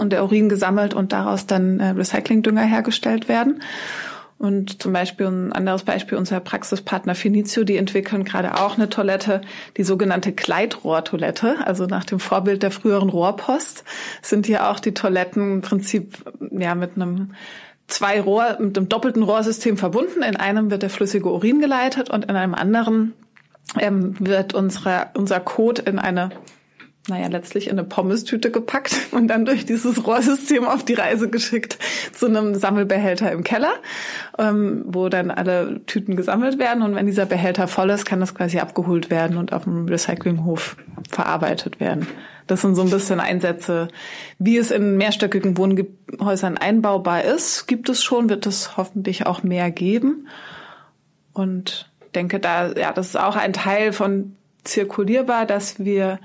und 0.00 0.12
der 0.12 0.22
Urin 0.22 0.48
gesammelt 0.48 0.94
und 0.94 1.12
daraus 1.12 1.48
dann 1.48 1.80
äh, 1.80 1.88
Recyclingdünger 1.88 2.62
hergestellt 2.62 3.28
werden. 3.28 3.60
Und 4.38 4.82
zum 4.82 4.92
Beispiel 4.92 5.26
ein 5.26 5.52
anderes 5.52 5.84
Beispiel, 5.84 6.18
unser 6.18 6.40
Praxispartner 6.40 7.14
Finizio, 7.14 7.64
die 7.64 7.78
entwickeln 7.78 8.24
gerade 8.24 8.60
auch 8.60 8.76
eine 8.76 8.90
Toilette, 8.90 9.40
die 9.78 9.82
sogenannte 9.82 10.32
Gleitrohrtoilette, 10.32 11.56
also 11.64 11.86
nach 11.86 12.04
dem 12.04 12.20
Vorbild 12.20 12.62
der 12.62 12.70
früheren 12.70 13.08
Rohrpost, 13.08 13.84
sind 14.20 14.44
hier 14.44 14.68
auch 14.68 14.78
die 14.78 14.92
Toiletten 14.92 15.54
im 15.54 15.60
Prinzip 15.62 16.18
ja 16.50 16.74
mit 16.74 16.96
einem 16.96 17.32
zwei 17.88 18.20
Rohr, 18.20 18.58
mit 18.60 18.76
einem 18.76 18.90
doppelten 18.90 19.22
Rohrsystem 19.22 19.78
verbunden. 19.78 20.22
In 20.22 20.36
einem 20.36 20.70
wird 20.70 20.82
der 20.82 20.90
flüssige 20.90 21.30
Urin 21.30 21.60
geleitet 21.60 22.10
und 22.10 22.26
in 22.26 22.36
einem 22.36 22.54
anderen 22.54 23.14
ähm, 23.78 24.16
wird 24.18 24.52
unsere, 24.52 25.08
unser 25.14 25.40
Code 25.40 25.82
in 25.82 25.98
eine 25.98 26.30
naja, 27.08 27.28
letztlich 27.28 27.66
in 27.66 27.78
eine 27.78 27.84
Pommestüte 27.84 28.50
gepackt 28.50 28.94
und 29.12 29.28
dann 29.28 29.44
durch 29.44 29.64
dieses 29.64 30.06
Rohrsystem 30.06 30.64
auf 30.64 30.84
die 30.84 30.94
Reise 30.94 31.28
geschickt 31.28 31.78
zu 32.12 32.26
einem 32.26 32.54
Sammelbehälter 32.54 33.30
im 33.32 33.44
Keller, 33.44 33.74
ähm, 34.38 34.84
wo 34.86 35.08
dann 35.08 35.30
alle 35.30 35.80
Tüten 35.86 36.16
gesammelt 36.16 36.58
werden. 36.58 36.82
Und 36.82 36.94
wenn 36.94 37.06
dieser 37.06 37.26
Behälter 37.26 37.68
voll 37.68 37.90
ist, 37.90 38.04
kann 38.04 38.20
das 38.20 38.34
quasi 38.34 38.58
abgeholt 38.58 39.10
werden 39.10 39.36
und 39.36 39.52
auf 39.52 39.64
dem 39.64 39.86
Recyclinghof 39.86 40.76
verarbeitet 41.08 41.80
werden. 41.80 42.06
Das 42.46 42.62
sind 42.62 42.76
so 42.76 42.82
ein 42.82 42.90
bisschen 42.90 43.18
Einsätze, 43.18 43.88
wie 44.38 44.56
es 44.56 44.70
in 44.70 44.96
mehrstöckigen 44.96 45.58
Wohnhäusern 45.58 46.56
einbaubar 46.56 47.24
ist, 47.24 47.66
gibt 47.66 47.88
es 47.88 48.04
schon, 48.04 48.28
wird 48.28 48.46
es 48.46 48.76
hoffentlich 48.76 49.26
auch 49.26 49.42
mehr 49.42 49.70
geben. 49.70 50.28
Und 51.32 51.90
denke 52.14 52.38
da, 52.38 52.72
ja, 52.72 52.92
das 52.92 53.08
ist 53.08 53.16
auch 53.18 53.36
ein 53.36 53.52
Teil 53.52 53.92
von 53.92 54.36
zirkulierbar, 54.64 55.44
dass 55.44 55.84
wir 55.84 56.18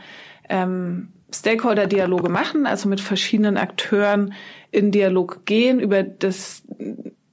ähm, 0.52 1.08
Stakeholder-Dialoge 1.34 2.30
machen, 2.30 2.68
also 2.68 2.90
mit 2.90 3.02
verschiedenen 3.02 3.58
Akteuren 3.58 4.34
in 4.70 4.92
Dialog 4.92 5.46
gehen 5.46 5.80
über 5.80 6.04
das 6.04 6.64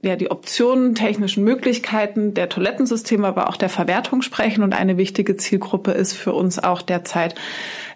ja, 0.01 0.15
die 0.15 0.31
Optionen, 0.31 0.95
technischen 0.95 1.43
Möglichkeiten 1.43 2.33
der 2.33 2.49
Toilettensysteme, 2.49 3.27
aber 3.27 3.49
auch 3.49 3.57
der 3.57 3.69
Verwertung 3.69 4.23
sprechen. 4.23 4.63
Und 4.63 4.73
eine 4.73 4.97
wichtige 4.97 5.37
Zielgruppe 5.37 5.91
ist 5.91 6.13
für 6.13 6.33
uns 6.33 6.59
auch 6.61 6.83
derzeit 6.83 7.35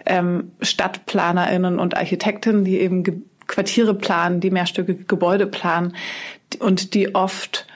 ähm, 0.05 0.51
StadtplanerInnen 0.61 1.79
und 1.79 1.97
Architektinnen, 1.97 2.65
die 2.65 2.81
eben 2.81 3.05
Ge 3.05 3.15
Quartiere 3.49 3.93
planen, 3.93 4.41
die 4.41 4.51
mehrstöckige 4.51 5.05
Gebäude 5.05 5.47
planen 5.47 5.95
und 6.61 6.95
die 6.95 7.15
oft 7.15 7.67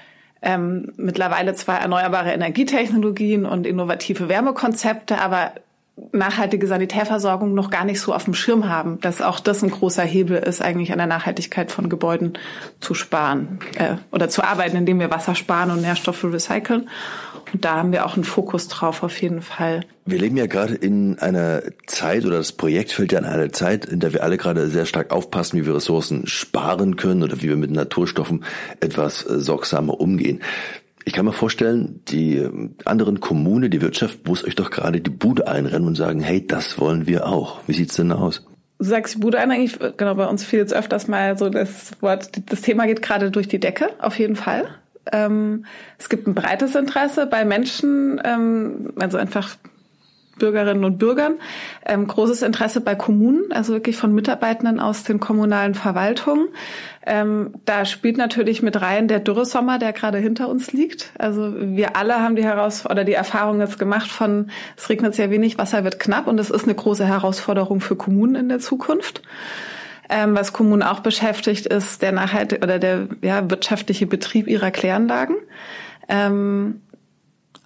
ähm, 0.40 0.92
mittlerweile 0.96 1.54
zwar 1.54 1.80
erneuerbare 1.80 2.32
Energietechnologien 2.32 3.44
und 3.44 3.66
innovative 3.66 4.28
Wärmekonzepte, 4.28 5.18
aber 5.18 5.52
nachhaltige 6.12 6.66
Sanitärversorgung 6.66 7.54
noch 7.54 7.70
gar 7.70 7.84
nicht 7.84 8.00
so 8.00 8.14
auf 8.14 8.24
dem 8.24 8.34
Schirm 8.34 8.68
haben, 8.68 9.00
dass 9.00 9.22
auch 9.22 9.40
das 9.40 9.62
ein 9.62 9.70
großer 9.70 10.02
Hebel 10.02 10.36
ist, 10.36 10.60
eigentlich 10.60 10.92
an 10.92 10.98
der 10.98 11.06
Nachhaltigkeit 11.06 11.72
von 11.72 11.88
Gebäuden 11.88 12.34
zu 12.80 12.94
sparen 12.94 13.60
äh, 13.78 13.96
oder 14.12 14.28
zu 14.28 14.44
arbeiten, 14.44 14.76
indem 14.76 15.00
wir 15.00 15.10
Wasser 15.10 15.34
sparen 15.34 15.70
und 15.70 15.80
Nährstoffe 15.80 16.24
recyceln. 16.24 16.88
Und 17.52 17.64
da 17.64 17.76
haben 17.76 17.92
wir 17.92 18.04
auch 18.04 18.14
einen 18.14 18.24
Fokus 18.24 18.68
drauf 18.68 19.02
auf 19.02 19.22
jeden 19.22 19.40
Fall. 19.40 19.84
Wir 20.04 20.18
leben 20.18 20.36
ja 20.36 20.46
gerade 20.46 20.74
in 20.74 21.18
einer 21.20 21.62
Zeit 21.86 22.24
oder 22.24 22.38
das 22.38 22.52
Projekt 22.52 22.92
fällt 22.92 23.12
ja 23.12 23.20
in 23.20 23.24
einer 23.24 23.52
Zeit, 23.52 23.86
in 23.86 24.00
der 24.00 24.12
wir 24.12 24.22
alle 24.22 24.36
gerade 24.36 24.68
sehr 24.68 24.84
stark 24.84 25.12
aufpassen, 25.12 25.58
wie 25.58 25.66
wir 25.66 25.76
Ressourcen 25.76 26.26
sparen 26.26 26.96
können 26.96 27.22
oder 27.22 27.40
wie 27.40 27.48
wir 27.48 27.56
mit 27.56 27.70
Naturstoffen 27.70 28.44
etwas 28.80 29.24
äh, 29.24 29.38
sorgsamer 29.38 29.98
umgehen. 29.98 30.42
Ich 31.08 31.12
kann 31.12 31.24
mir 31.24 31.32
vorstellen, 31.32 32.00
die 32.08 32.44
anderen 32.84 33.20
Kommunen, 33.20 33.70
die 33.70 33.80
Wirtschaft 33.80 34.26
muss 34.26 34.44
euch 34.44 34.56
doch 34.56 34.72
gerade 34.72 35.00
die 35.00 35.08
Bude 35.08 35.46
einrennen 35.46 35.86
und 35.86 35.94
sagen, 35.94 36.18
hey, 36.20 36.44
das 36.44 36.80
wollen 36.80 37.06
wir 37.06 37.28
auch. 37.28 37.60
Wie 37.68 37.74
sieht's 37.74 37.94
denn 37.94 38.10
aus? 38.10 38.44
Du 38.80 38.86
sagst 38.86 39.14
die 39.14 39.18
Bude 39.20 39.38
ein, 39.38 39.52
eigentlich, 39.52 39.78
genau, 39.96 40.16
bei 40.16 40.26
uns 40.26 40.44
fiel 40.44 40.58
jetzt 40.58 40.74
öfters 40.74 41.06
mal 41.06 41.38
so 41.38 41.48
das 41.48 41.92
Wort, 42.02 42.32
das 42.50 42.60
Thema 42.60 42.86
geht 42.86 43.02
gerade 43.02 43.30
durch 43.30 43.46
die 43.46 43.60
Decke, 43.60 43.90
auf 44.00 44.18
jeden 44.18 44.34
Fall. 44.34 44.66
Ähm, 45.12 45.64
es 45.96 46.08
gibt 46.08 46.26
ein 46.26 46.34
breites 46.34 46.74
Interesse 46.74 47.26
bei 47.26 47.44
Menschen, 47.44 48.20
ähm, 48.24 48.92
also 48.98 49.16
einfach 49.16 49.56
Bürgerinnen 50.38 50.84
und 50.84 50.98
Bürgern. 50.98 51.34
Ähm, 51.84 52.06
großes 52.06 52.42
Interesse 52.42 52.80
bei 52.80 52.94
Kommunen, 52.94 53.52
also 53.52 53.72
wirklich 53.72 53.96
von 53.96 54.14
Mitarbeitenden 54.14 54.80
aus 54.80 55.04
den 55.04 55.20
kommunalen 55.20 55.74
Verwaltungen. 55.74 56.48
Ähm, 57.06 57.54
da 57.64 57.84
spielt 57.84 58.18
natürlich 58.18 58.62
mit 58.62 58.80
rein 58.80 59.08
der 59.08 59.20
Dürresommer, 59.20 59.78
der 59.78 59.92
gerade 59.92 60.18
hinter 60.18 60.48
uns 60.48 60.72
liegt. 60.72 61.12
Also 61.18 61.54
wir 61.56 61.96
alle 61.96 62.20
haben 62.20 62.36
die 62.36 62.44
Heraus 62.44 62.84
oder 62.84 63.04
die 63.04 63.14
Erfahrung 63.14 63.60
jetzt 63.60 63.78
gemacht 63.78 64.10
von, 64.10 64.50
es 64.76 64.88
regnet 64.88 65.14
sehr 65.14 65.30
wenig, 65.30 65.58
Wasser 65.58 65.84
wird 65.84 65.98
knapp 65.98 66.26
und 66.26 66.38
es 66.40 66.50
ist 66.50 66.64
eine 66.64 66.74
große 66.74 67.06
Herausforderung 67.06 67.80
für 67.80 67.96
Kommunen 67.96 68.34
in 68.34 68.48
der 68.48 68.58
Zukunft. 68.58 69.22
Ähm, 70.08 70.36
was 70.36 70.52
Kommunen 70.52 70.82
auch 70.82 71.00
beschäftigt, 71.00 71.66
ist 71.66 72.02
der 72.02 72.12
nachhaltige 72.12 72.62
oder 72.62 72.78
der 72.78 73.08
ja, 73.22 73.50
wirtschaftliche 73.50 74.06
Betrieb 74.06 74.46
ihrer 74.46 74.70
Kläranlagen. 74.70 75.36
Ähm, 76.08 76.82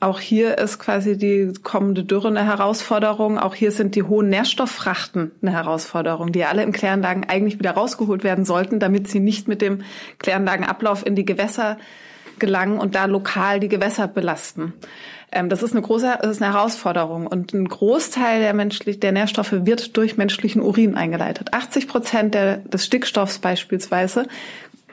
auch 0.00 0.18
hier 0.18 0.56
ist 0.56 0.78
quasi 0.78 1.18
die 1.18 1.52
kommende 1.62 2.04
Dürre 2.04 2.28
eine 2.28 2.44
Herausforderung. 2.44 3.38
Auch 3.38 3.54
hier 3.54 3.70
sind 3.70 3.94
die 3.94 4.02
hohen 4.02 4.30
Nährstofffrachten 4.30 5.32
eine 5.42 5.52
Herausforderung, 5.52 6.32
die 6.32 6.44
alle 6.44 6.62
in 6.62 6.72
Kläranlagen 6.72 7.28
eigentlich 7.28 7.58
wieder 7.58 7.72
rausgeholt 7.72 8.24
werden 8.24 8.46
sollten, 8.46 8.80
damit 8.80 9.08
sie 9.08 9.20
nicht 9.20 9.46
mit 9.46 9.60
dem 9.60 9.82
Kläranlagenablauf 10.18 11.04
in 11.04 11.16
die 11.16 11.26
Gewässer 11.26 11.76
gelangen 12.38 12.78
und 12.78 12.94
da 12.94 13.04
lokal 13.04 13.60
die 13.60 13.68
Gewässer 13.68 14.08
belasten. 14.08 14.72
Ähm, 15.32 15.48
das 15.48 15.62
ist 15.62 15.72
eine 15.72 15.82
große 15.82 16.18
das 16.22 16.30
ist 16.30 16.42
eine 16.42 16.54
Herausforderung. 16.54 17.26
Und 17.26 17.52
ein 17.52 17.68
Großteil 17.68 18.40
der, 18.40 18.54
menschlich, 18.54 19.00
der 19.00 19.12
Nährstoffe 19.12 19.52
wird 19.52 19.96
durch 19.96 20.16
menschlichen 20.16 20.62
Urin 20.62 20.96
eingeleitet. 20.96 21.52
80 21.52 21.86
Prozent 21.86 22.34
der, 22.34 22.56
des 22.56 22.86
Stickstoffs 22.86 23.38
beispielsweise 23.38 24.26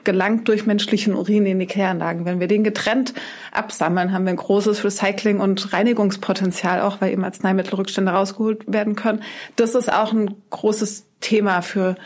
gelangt 0.08 0.48
durch 0.48 0.65
menschlichen 0.65 1.13
Urin 1.13 1.46
in 1.46 1.60
die 1.60 1.65
Kläranlagen. 1.65 2.24
Wenn 2.24 2.39
wir 2.39 2.48
den 2.48 2.63
getrennt 2.63 3.13
absammeln, 3.52 4.13
haben 4.13 4.24
wir 4.24 4.32
ein 4.32 4.38
großes 4.38 4.86
Recycling- 4.86 5.41
und 5.41 5.74
Reinigungspotenzial, 5.74 6.80
auch 6.80 7.02
weil 7.02 7.12
eben 7.12 7.26
Arzneimittelrückstände 7.26 8.13
rausgeholt 8.13 8.63
werden 8.72 8.96
können. 8.96 9.22
Das 9.58 9.76
ist 9.76 9.91
auch 9.91 10.13
ein 10.13 10.34
großes 10.50 11.06
Thema 11.20 11.62
für 11.62 11.98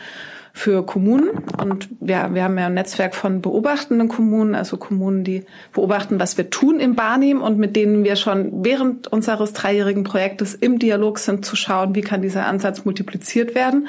für 0.52 0.84
Kommunen. 0.84 1.30
Und 1.58 1.88
wir, 2.00 2.30
wir 2.34 2.42
haben 2.44 2.58
ja 2.58 2.66
ein 2.66 2.74
Netzwerk 2.74 3.14
von 3.14 3.40
beobachtenden 3.40 4.08
Kommunen, 4.08 4.54
also 4.54 4.76
Kommunen, 4.76 5.24
die 5.24 5.44
beobachten, 5.72 6.20
was 6.20 6.36
wir 6.36 6.50
tun 6.50 6.78
im 6.78 6.94
Barnim 6.94 7.40
und 7.40 7.56
mit 7.56 7.74
denen 7.74 8.04
wir 8.04 8.16
schon 8.16 8.64
während 8.64 9.06
unseres 9.06 9.54
dreijährigen 9.54 10.04
Projektes 10.04 10.54
im 10.54 10.78
Dialog 10.78 11.20
sind, 11.20 11.46
zu 11.46 11.56
schauen, 11.56 11.94
wie 11.94 12.02
kann 12.02 12.20
dieser 12.20 12.46
Ansatz 12.46 12.84
multipliziert 12.84 13.54
werden. 13.54 13.88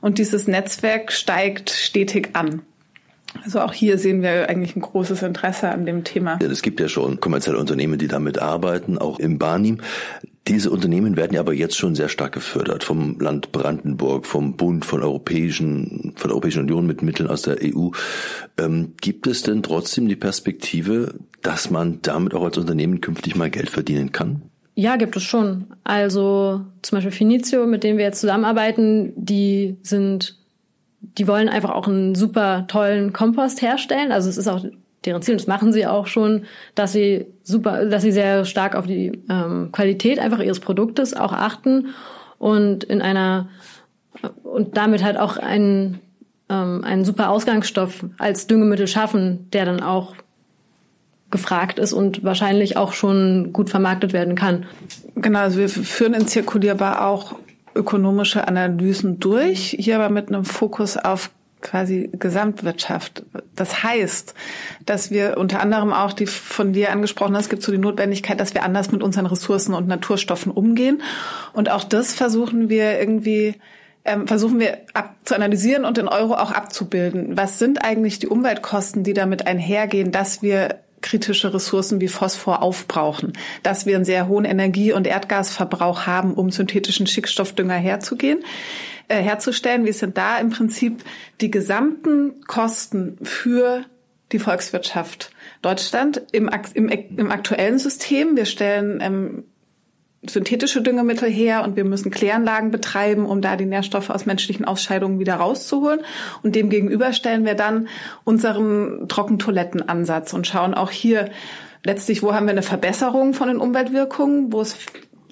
Und 0.00 0.18
dieses 0.18 0.48
Netzwerk 0.48 1.12
steigt 1.12 1.70
stetig 1.70 2.30
an. 2.32 2.62
Also 3.44 3.60
auch 3.60 3.72
hier 3.72 3.98
sehen 3.98 4.22
wir 4.22 4.48
eigentlich 4.48 4.76
ein 4.76 4.82
großes 4.82 5.22
Interesse 5.22 5.70
an 5.70 5.86
dem 5.86 6.04
Thema. 6.04 6.38
Es 6.42 6.62
gibt 6.62 6.80
ja 6.80 6.88
schon 6.88 7.20
kommerzielle 7.20 7.58
Unternehmen, 7.58 7.98
die 7.98 8.08
damit 8.08 8.38
arbeiten, 8.38 8.98
auch 8.98 9.18
im 9.18 9.38
Barnim. 9.38 9.78
Diese 10.48 10.70
Unternehmen 10.70 11.16
werden 11.16 11.34
ja 11.34 11.40
aber 11.40 11.54
jetzt 11.54 11.76
schon 11.76 11.94
sehr 11.94 12.08
stark 12.08 12.32
gefördert 12.32 12.82
vom 12.82 13.18
Land 13.20 13.52
Brandenburg, 13.52 14.26
vom 14.26 14.56
Bund, 14.56 14.84
von 14.84 15.02
europäischen, 15.02 16.14
von 16.16 16.28
der 16.28 16.32
Europäischen 16.32 16.62
Union 16.62 16.86
mit 16.86 17.02
Mitteln 17.02 17.28
aus 17.28 17.42
der 17.42 17.58
EU. 17.62 17.90
Ähm, 18.58 18.94
gibt 19.00 19.28
es 19.28 19.42
denn 19.42 19.62
trotzdem 19.62 20.08
die 20.08 20.16
Perspektive, 20.16 21.14
dass 21.42 21.70
man 21.70 22.00
damit 22.02 22.34
auch 22.34 22.44
als 22.44 22.58
Unternehmen 22.58 23.00
künftig 23.00 23.36
mal 23.36 23.50
Geld 23.50 23.70
verdienen 23.70 24.10
kann? 24.10 24.42
Ja, 24.74 24.96
gibt 24.96 25.16
es 25.16 25.22
schon. 25.22 25.66
Also 25.84 26.62
zum 26.80 26.96
Beispiel 26.96 27.12
Finizio, 27.12 27.66
mit 27.66 27.84
dem 27.84 27.98
wir 27.98 28.04
jetzt 28.04 28.20
zusammenarbeiten, 28.20 29.12
die 29.16 29.76
sind, 29.82 30.38
die 31.02 31.28
wollen 31.28 31.48
einfach 31.48 31.70
auch 31.70 31.88
einen 31.88 32.14
super 32.14 32.64
tollen 32.68 33.12
Kompost 33.12 33.60
herstellen. 33.60 34.12
Also 34.12 34.28
es 34.28 34.38
ist 34.38 34.48
auch 34.48 34.64
deren 35.04 35.22
Ziel, 35.22 35.34
und 35.34 35.40
das 35.40 35.48
machen 35.48 35.72
sie 35.72 35.86
auch 35.86 36.06
schon, 36.06 36.44
dass 36.74 36.92
sie 36.92 37.26
super, 37.42 37.86
dass 37.86 38.02
sie 38.02 38.12
sehr 38.12 38.44
stark 38.44 38.76
auf 38.76 38.86
die 38.86 39.20
ähm, 39.28 39.70
Qualität 39.72 40.18
einfach 40.18 40.40
ihres 40.40 40.60
Produktes 40.60 41.14
auch 41.14 41.32
achten 41.32 41.88
und 42.38 42.84
in 42.84 43.02
einer 43.02 43.48
und 44.44 44.76
damit 44.76 45.02
halt 45.02 45.18
auch 45.18 45.36
einen 45.36 46.00
ähm, 46.48 46.84
einen 46.84 47.04
super 47.04 47.30
Ausgangsstoff 47.30 48.04
als 48.18 48.46
Düngemittel 48.46 48.86
schaffen, 48.86 49.48
der 49.52 49.64
dann 49.64 49.82
auch 49.82 50.14
gefragt 51.30 51.78
ist 51.78 51.92
und 51.92 52.22
wahrscheinlich 52.22 52.76
auch 52.76 52.92
schon 52.92 53.52
gut 53.52 53.70
vermarktet 53.70 54.12
werden 54.12 54.34
kann. 54.34 54.66
Genau, 55.16 55.40
also 55.40 55.58
wir 55.58 55.68
führen 55.68 56.14
in 56.14 56.28
Zirkulierbar 56.28 57.08
auch 57.08 57.34
ökonomische 57.74 58.46
Analysen 58.46 59.20
durch, 59.20 59.76
hier 59.78 59.96
aber 59.96 60.08
mit 60.08 60.28
einem 60.28 60.44
Fokus 60.44 60.96
auf 60.96 61.30
quasi 61.60 62.10
Gesamtwirtschaft. 62.12 63.24
Das 63.54 63.82
heißt, 63.84 64.34
dass 64.84 65.10
wir 65.10 65.38
unter 65.38 65.60
anderem 65.60 65.92
auch 65.92 66.12
die 66.12 66.26
von 66.26 66.72
dir 66.72 66.90
angesprochen 66.90 67.36
hast, 67.36 67.48
gibt 67.48 67.62
so 67.62 67.72
die 67.72 67.78
Notwendigkeit, 67.78 68.40
dass 68.40 68.52
wir 68.52 68.64
anders 68.64 68.90
mit 68.90 69.02
unseren 69.02 69.26
Ressourcen 69.26 69.74
und 69.74 69.86
Naturstoffen 69.86 70.52
umgehen. 70.52 71.02
Und 71.52 71.70
auch 71.70 71.84
das 71.84 72.14
versuchen 72.14 72.68
wir 72.68 72.98
irgendwie 72.98 73.54
ähm, 74.04 74.26
versuchen 74.26 74.58
wir 74.58 74.78
ab, 74.94 75.14
zu 75.24 75.34
analysieren 75.34 75.84
und 75.84 75.96
in 75.96 76.08
Euro 76.08 76.34
auch 76.34 76.50
abzubilden. 76.50 77.36
Was 77.36 77.58
sind 77.60 77.84
eigentlich 77.84 78.18
die 78.18 78.26
Umweltkosten, 78.26 79.04
die 79.04 79.14
damit 79.14 79.46
einhergehen, 79.46 80.10
dass 80.10 80.42
wir 80.42 80.80
kritische 81.02 81.52
Ressourcen 81.52 82.00
wie 82.00 82.08
Phosphor 82.08 82.62
aufbrauchen, 82.62 83.32
dass 83.62 83.86
wir 83.86 83.96
einen 83.96 84.04
sehr 84.04 84.28
hohen 84.28 84.44
Energie- 84.44 84.92
und 84.92 85.06
Erdgasverbrauch 85.06 86.06
haben, 86.06 86.34
um 86.34 86.50
synthetischen 86.50 87.06
Schickstoffdünger 87.06 87.74
herzugehen, 87.74 88.44
äh, 89.08 89.20
herzustellen. 89.20 89.84
Wir 89.84 89.94
sind 89.94 90.16
da 90.16 90.38
im 90.38 90.50
Prinzip 90.50 91.02
die 91.40 91.50
gesamten 91.50 92.40
Kosten 92.46 93.18
für 93.22 93.84
die 94.32 94.38
Volkswirtschaft 94.38 95.30
Deutschland 95.60 96.22
im, 96.32 96.50
im, 96.74 96.88
im 96.88 97.30
aktuellen 97.30 97.78
System. 97.78 98.36
Wir 98.36 98.46
stellen 98.46 99.00
ähm, 99.02 99.44
synthetische 100.24 100.82
Düngemittel 100.82 101.28
her 101.28 101.64
und 101.64 101.76
wir 101.76 101.84
müssen 101.84 102.10
Kläranlagen 102.10 102.70
betreiben, 102.70 103.26
um 103.26 103.40
da 103.40 103.56
die 103.56 103.66
Nährstoffe 103.66 104.10
aus 104.10 104.24
menschlichen 104.24 104.64
Ausscheidungen 104.64 105.18
wieder 105.18 105.34
rauszuholen. 105.34 106.00
Und 106.42 106.54
dem 106.54 106.70
gegenüber 106.70 107.12
stellen 107.12 107.44
wir 107.44 107.54
dann 107.54 107.88
unseren 108.24 109.08
Trockentoilettenansatz 109.08 110.32
und 110.32 110.46
schauen 110.46 110.74
auch 110.74 110.90
hier 110.90 111.30
letztlich, 111.84 112.22
wo 112.22 112.34
haben 112.34 112.46
wir 112.46 112.52
eine 112.52 112.62
Verbesserung 112.62 113.34
von 113.34 113.48
den 113.48 113.58
Umweltwirkungen, 113.58 114.52
wo 114.52 114.60
es 114.60 114.76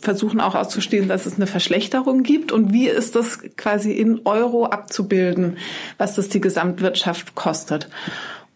versuchen 0.00 0.40
auch 0.40 0.54
auszustehen, 0.54 1.08
dass 1.08 1.26
es 1.26 1.36
eine 1.36 1.46
Verschlechterung 1.46 2.22
gibt 2.22 2.52
und 2.52 2.72
wie 2.72 2.88
ist 2.88 3.14
das 3.14 3.40
quasi 3.56 3.92
in 3.92 4.22
Euro 4.24 4.64
abzubilden, 4.64 5.58
was 5.98 6.14
das 6.14 6.28
die 6.28 6.40
Gesamtwirtschaft 6.40 7.34
kostet. 7.34 7.88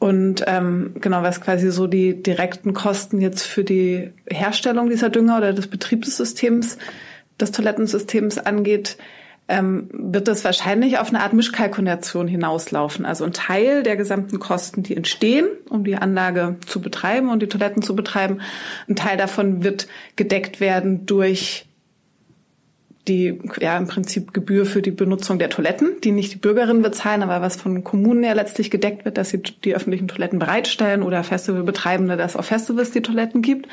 Und 0.05 0.45
ähm, 0.47 0.97
genau, 1.01 1.23
was 1.23 1.41
quasi 1.41 1.71
so 1.71 1.87
die 1.87 2.23
direkten 2.23 2.75
Kosten 2.75 3.23
jetzt 3.23 3.47
für 3.47 3.65
die 3.65 4.11
Herstellung 4.29 4.91
dieser 4.91 5.09
Dünger 5.09 5.39
oder 5.39 5.55
des 5.55 5.67
Betriebssystems, 5.67 6.77
des 7.41 7.53
Toilettensystems 7.53 8.37
angeht, 8.37 8.99
ähm, 9.49 9.89
wird 9.95 10.29
das 10.29 10.45
wahrscheinlich 10.45 10.99
auf 10.99 11.09
eine 11.09 11.23
Art 11.23 11.33
Mischkalkulation 11.33 12.29
hinauslaufen. 12.29 13.07
Also 13.07 13.25
ein 13.25 13.33
Teil 13.33 13.83
der 13.83 13.97
gesamten 13.97 14.41
Kosten, 14.41 14.83
die 14.83 14.95
entstehen, 14.95 15.47
um 15.71 15.85
die 15.85 15.97
Anlage 15.97 16.57
zu 16.67 16.83
betreiben 16.83 17.31
und 17.31 17.41
die 17.41 17.49
Toiletten 17.49 17.81
zu 17.81 17.97
betreiben, 17.97 18.43
ein 18.87 18.97
Teil 18.97 19.17
davon 19.17 19.65
wird 19.65 19.89
gedeckt 20.17 20.61
werden 20.61 21.07
durch 21.07 21.65
die 23.09 23.39
ja 23.61 23.77
im 23.77 23.87
Prinzip 23.87 24.33
Gebühr 24.33 24.65
für 24.65 24.81
die 24.81 24.91
Benutzung 24.91 25.39
der 25.39 25.51
Toiletten, 25.51 26.01
die 26.03 26.11
nicht 26.11 26.33
die 26.33 26.39
Bürgerinnen 26.39 26.83
bezahlen, 26.83 27.23
aber 27.23 27.43
was 27.43 27.57
von 27.57 27.85
Kommunen 27.85 28.25
ja 28.25 28.33
letztlich 28.33 28.71
gedeckt 28.71 29.05
wird, 29.05 29.19
dass 29.19 29.29
sie 29.29 29.43
die 29.43 29.75
öffentlichen 29.75 30.09
Toiletten 30.09 30.39
bereitstellen 30.39 31.03
oder 31.03 31.23
Festivalbetreibende, 31.23 32.17
dass 32.17 32.37
auf 32.37 32.47
Festivals 32.47 32.93
die 32.93 33.03
Toiletten 33.03 33.43
gibt. 33.43 33.69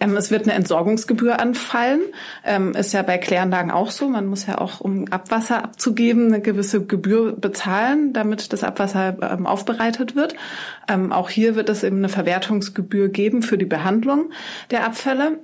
Ähm, 0.00 0.16
es 0.16 0.30
wird 0.30 0.44
eine 0.44 0.52
Entsorgungsgebühr 0.52 1.40
anfallen. 1.40 2.00
Ähm, 2.44 2.74
ist 2.74 2.92
ja 2.92 3.02
bei 3.02 3.18
Kläranlagen 3.18 3.70
auch 3.70 3.90
so. 3.90 4.08
Man 4.08 4.26
muss 4.26 4.46
ja 4.46 4.58
auch, 4.58 4.80
um 4.80 5.06
Abwasser 5.10 5.62
abzugeben, 5.62 6.26
eine 6.26 6.40
gewisse 6.40 6.84
Gebühr 6.84 7.32
bezahlen, 7.32 8.12
damit 8.12 8.52
das 8.52 8.64
Abwasser 8.64 9.16
ähm, 9.20 9.46
aufbereitet 9.46 10.16
wird. 10.16 10.34
Ähm, 10.88 11.12
auch 11.12 11.30
hier 11.30 11.56
wird 11.56 11.68
es 11.68 11.82
eben 11.82 11.98
eine 11.98 12.08
Verwertungsgebühr 12.08 13.08
geben 13.08 13.42
für 13.42 13.58
die 13.58 13.64
Behandlung 13.64 14.30
der 14.70 14.84
Abfälle. 14.84 15.38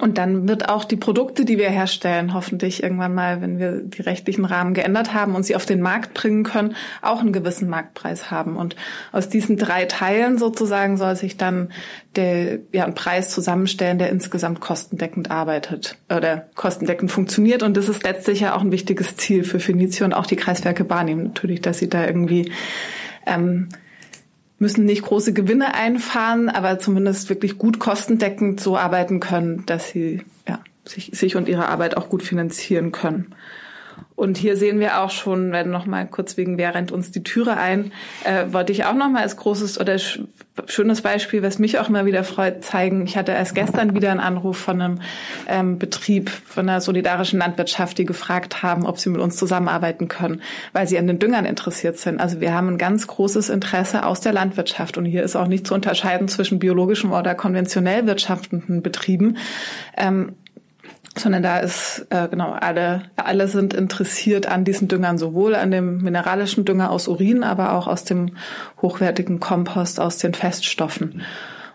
Und 0.00 0.18
dann 0.18 0.48
wird 0.48 0.68
auch 0.68 0.84
die 0.84 0.96
Produkte, 0.96 1.44
die 1.44 1.58
wir 1.58 1.68
herstellen, 1.68 2.32
hoffentlich 2.34 2.82
irgendwann 2.82 3.14
mal, 3.14 3.42
wenn 3.42 3.58
wir 3.58 3.82
die 3.82 4.02
rechtlichen 4.02 4.44
Rahmen 4.44 4.74
geändert 4.74 5.12
haben 5.12 5.34
und 5.34 5.44
sie 5.44 5.54
auf 5.54 5.66
den 5.66 5.80
Markt 5.80 6.14
bringen 6.14 6.44
können, 6.44 6.74
auch 7.02 7.20
einen 7.20 7.32
gewissen 7.32 7.68
Marktpreis 7.68 8.30
haben. 8.30 8.56
Und 8.56 8.74
aus 9.12 9.28
diesen 9.28 9.56
drei 9.56 9.84
Teilen 9.84 10.38
sozusagen 10.38 10.96
soll 10.96 11.14
sich 11.16 11.36
dann 11.36 11.72
der, 12.16 12.58
ja, 12.72 12.84
ein 12.84 12.94
Preis 12.94 13.28
zusammenstellen, 13.28 13.98
der 13.98 14.10
insgesamt 14.10 14.60
kostendeckend 14.60 15.30
arbeitet 15.30 15.98
oder 16.14 16.46
kostendeckend 16.54 17.10
funktioniert. 17.10 17.62
Und 17.62 17.76
das 17.76 17.88
ist 17.88 18.02
letztlich 18.02 18.40
ja 18.40 18.54
auch 18.54 18.62
ein 18.62 18.72
wichtiges 18.72 19.16
Ziel 19.16 19.44
für 19.44 19.60
Fenicio 19.60 20.06
und 20.06 20.14
auch 20.14 20.26
die 20.26 20.36
Kreiswerke 20.36 20.88
wahrnehmen. 20.88 21.24
Natürlich, 21.24 21.60
dass 21.60 21.78
sie 21.78 21.88
da 21.88 22.06
irgendwie 22.06 22.50
ähm, 23.26 23.68
müssen 24.62 24.84
nicht 24.84 25.02
große 25.02 25.34
Gewinne 25.34 25.74
einfahren, 25.74 26.48
aber 26.48 26.78
zumindest 26.78 27.28
wirklich 27.28 27.58
gut 27.58 27.78
kostendeckend 27.80 28.60
so 28.60 28.78
arbeiten 28.78 29.20
können, 29.20 29.66
dass 29.66 29.88
sie 29.88 30.22
ja, 30.48 30.60
sich, 30.86 31.10
sich 31.12 31.36
und 31.36 31.48
ihre 31.48 31.68
Arbeit 31.68 31.96
auch 31.96 32.08
gut 32.08 32.22
finanzieren 32.22 32.92
können. 32.92 33.34
Und 34.14 34.36
hier 34.36 34.56
sehen 34.56 34.78
wir 34.78 35.00
auch 35.00 35.10
schon, 35.10 35.52
wenn 35.52 35.70
noch 35.70 35.86
mal 35.86 36.06
kurz 36.06 36.36
wegen 36.36 36.58
wer 36.58 36.74
rennt 36.74 36.92
uns 36.92 37.10
die 37.10 37.22
Türe 37.22 37.56
ein, 37.56 37.92
äh, 38.24 38.52
wollte 38.52 38.72
ich 38.72 38.84
auch 38.84 38.94
noch 38.94 39.08
mal 39.08 39.22
als 39.22 39.36
großes 39.36 39.80
oder 39.80 39.98
sch 39.98 40.20
schönes 40.66 41.00
Beispiel, 41.00 41.42
was 41.42 41.58
mich 41.58 41.78
auch 41.78 41.88
immer 41.88 42.04
wieder 42.04 42.24
freut, 42.24 42.62
zeigen. 42.62 43.06
Ich 43.06 43.16
hatte 43.16 43.32
erst 43.32 43.54
gestern 43.54 43.94
wieder 43.94 44.10
einen 44.10 44.20
Anruf 44.20 44.58
von 44.58 44.82
einem 44.82 45.00
ähm, 45.48 45.78
Betrieb, 45.78 46.28
von 46.28 46.68
einer 46.68 46.82
solidarischen 46.82 47.38
Landwirtschaft, 47.38 47.96
die 47.96 48.04
gefragt 48.04 48.62
haben, 48.62 48.84
ob 48.84 48.98
sie 48.98 49.08
mit 49.08 49.22
uns 49.22 49.36
zusammenarbeiten 49.36 50.08
können, 50.08 50.42
weil 50.74 50.86
sie 50.86 50.98
an 50.98 51.06
den 51.06 51.18
Düngern 51.18 51.46
interessiert 51.46 51.96
sind. 51.98 52.20
Also 52.20 52.42
wir 52.42 52.52
haben 52.52 52.68
ein 52.68 52.78
ganz 52.78 53.06
großes 53.06 53.48
Interesse 53.48 54.04
aus 54.04 54.20
der 54.20 54.34
Landwirtschaft 54.34 54.98
und 54.98 55.06
hier 55.06 55.22
ist 55.22 55.36
auch 55.36 55.48
nicht 55.48 55.66
zu 55.66 55.72
unterscheiden 55.72 56.28
zwischen 56.28 56.58
biologischem 56.58 57.12
oder 57.12 57.34
konventionell 57.34 58.06
wirtschaftenden 58.06 58.82
Betrieben. 58.82 59.38
Ähm, 59.96 60.34
sondern 61.16 61.42
da 61.42 61.58
ist 61.58 62.06
äh, 62.10 62.28
genau 62.28 62.52
alle 62.52 63.02
alle 63.16 63.48
sind 63.48 63.74
interessiert 63.74 64.46
an 64.46 64.64
diesen 64.64 64.88
Düngern 64.88 65.18
sowohl 65.18 65.54
an 65.54 65.70
dem 65.70 65.98
mineralischen 65.98 66.64
Dünger 66.64 66.90
aus 66.90 67.08
Urin, 67.08 67.44
aber 67.44 67.74
auch 67.74 67.86
aus 67.86 68.04
dem 68.04 68.36
hochwertigen 68.80 69.40
Kompost 69.40 70.00
aus 70.00 70.18
den 70.18 70.34
Feststoffen. 70.34 71.22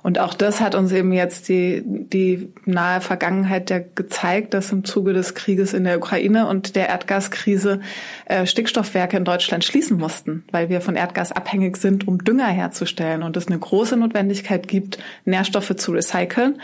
Und 0.03 0.19
auch 0.19 0.33
das 0.33 0.61
hat 0.61 0.73
uns 0.73 0.91
eben 0.91 1.11
jetzt 1.11 1.49
die 1.49 1.83
die 1.85 2.53
nahe 2.65 3.01
Vergangenheit 3.01 3.69
ja 3.69 3.79
gezeigt, 3.79 4.53
dass 4.53 4.71
im 4.71 4.85
Zuge 4.85 5.13
des 5.13 5.35
Krieges 5.35 5.73
in 5.73 5.83
der 5.83 5.97
Ukraine 5.97 6.47
und 6.47 6.75
der 6.75 6.87
Erdgaskrise 6.87 7.81
äh, 8.25 8.45
Stickstoffwerke 8.45 9.17
in 9.17 9.25
Deutschland 9.25 9.65
schließen 9.65 9.97
mussten, 9.97 10.45
weil 10.51 10.69
wir 10.69 10.81
von 10.81 10.95
Erdgas 10.95 11.31
abhängig 11.31 11.77
sind, 11.77 12.07
um 12.07 12.23
Dünger 12.23 12.47
herzustellen 12.47 13.21
und 13.21 13.37
es 13.37 13.47
eine 13.47 13.59
große 13.59 13.97
Notwendigkeit 13.97 14.67
gibt, 14.67 14.97
Nährstoffe 15.25 15.75
zu 15.75 15.91
recyceln. 15.91 16.59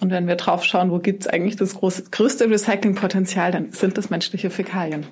Und 0.00 0.10
wenn 0.10 0.26
wir 0.26 0.36
drauf 0.36 0.64
schauen, 0.64 0.90
wo 0.90 0.98
gibt 0.98 1.22
es 1.22 1.26
eigentlich 1.28 1.56
das 1.56 1.74
große, 1.74 2.04
größte 2.10 2.48
Recyclingpotenzial, 2.48 3.52
dann 3.52 3.72
sind 3.72 3.98
das 3.98 4.08
menschliche 4.08 4.48
Fäkalien. 4.48 5.06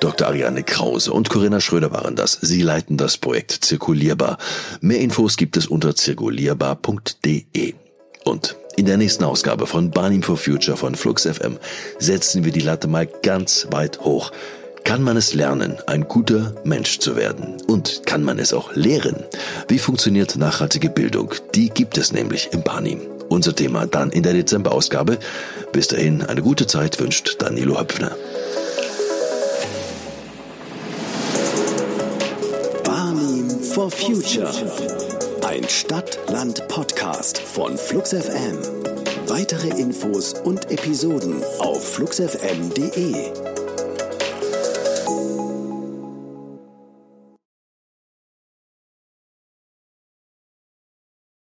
Dr. 0.00 0.28
Ariane 0.28 0.62
Krause 0.62 1.12
und 1.12 1.30
Corinna 1.30 1.60
Schröder 1.60 1.90
waren 1.90 2.16
das. 2.16 2.32
Sie 2.32 2.60
leiten 2.60 2.98
das 2.98 3.16
Projekt 3.16 3.52
Zirkulierbar. 3.52 4.36
Mehr 4.80 5.00
Infos 5.00 5.36
gibt 5.36 5.56
es 5.56 5.66
unter 5.66 5.94
zirkulierbar.de. 5.94 7.74
Und 8.24 8.56
in 8.76 8.86
der 8.86 8.96
nächsten 8.96 9.24
Ausgabe 9.24 9.66
von 9.66 9.90
Barnim 9.90 10.22
for 10.22 10.36
Future 10.36 10.76
von 10.76 10.94
Flux 10.94 11.26
FM 11.26 11.58
setzen 11.98 12.44
wir 12.44 12.52
die 12.52 12.60
Latte 12.60 12.88
mal 12.88 13.06
ganz 13.06 13.66
weit 13.70 14.00
hoch. 14.00 14.32
Kann 14.88 15.02
man 15.02 15.18
es 15.18 15.34
lernen, 15.34 15.76
ein 15.86 16.08
guter 16.08 16.54
Mensch 16.64 16.98
zu 16.98 17.14
werden? 17.14 17.60
Und 17.66 18.06
kann 18.06 18.24
man 18.24 18.38
es 18.38 18.54
auch 18.54 18.74
lehren? 18.74 19.22
Wie 19.68 19.78
funktioniert 19.78 20.36
nachhaltige 20.36 20.88
Bildung? 20.88 21.34
Die 21.54 21.68
gibt 21.68 21.98
es 21.98 22.10
nämlich 22.10 22.48
im 22.52 22.62
Barnim. 22.62 23.02
Unser 23.28 23.54
Thema 23.54 23.84
dann 23.84 24.10
in 24.10 24.22
der 24.22 24.32
Dezemberausgabe. 24.32 25.18
Bis 25.72 25.88
dahin 25.88 26.22
eine 26.22 26.40
gute 26.40 26.66
Zeit 26.66 26.98
wünscht 27.00 27.36
Danilo 27.38 27.78
Höpfner. 27.78 28.16
Barnim 32.82 33.50
for 33.60 33.90
Future. 33.90 34.50
Ein 35.46 35.68
Stadt-Land-Podcast 35.68 37.36
von 37.36 37.76
Flux 37.76 38.14
FM. 38.14 38.56
Weitere 39.26 39.68
Infos 39.78 40.32
und 40.32 40.70
Episoden 40.70 41.42
auf 41.58 41.86
fluxfm.de. 41.92 43.47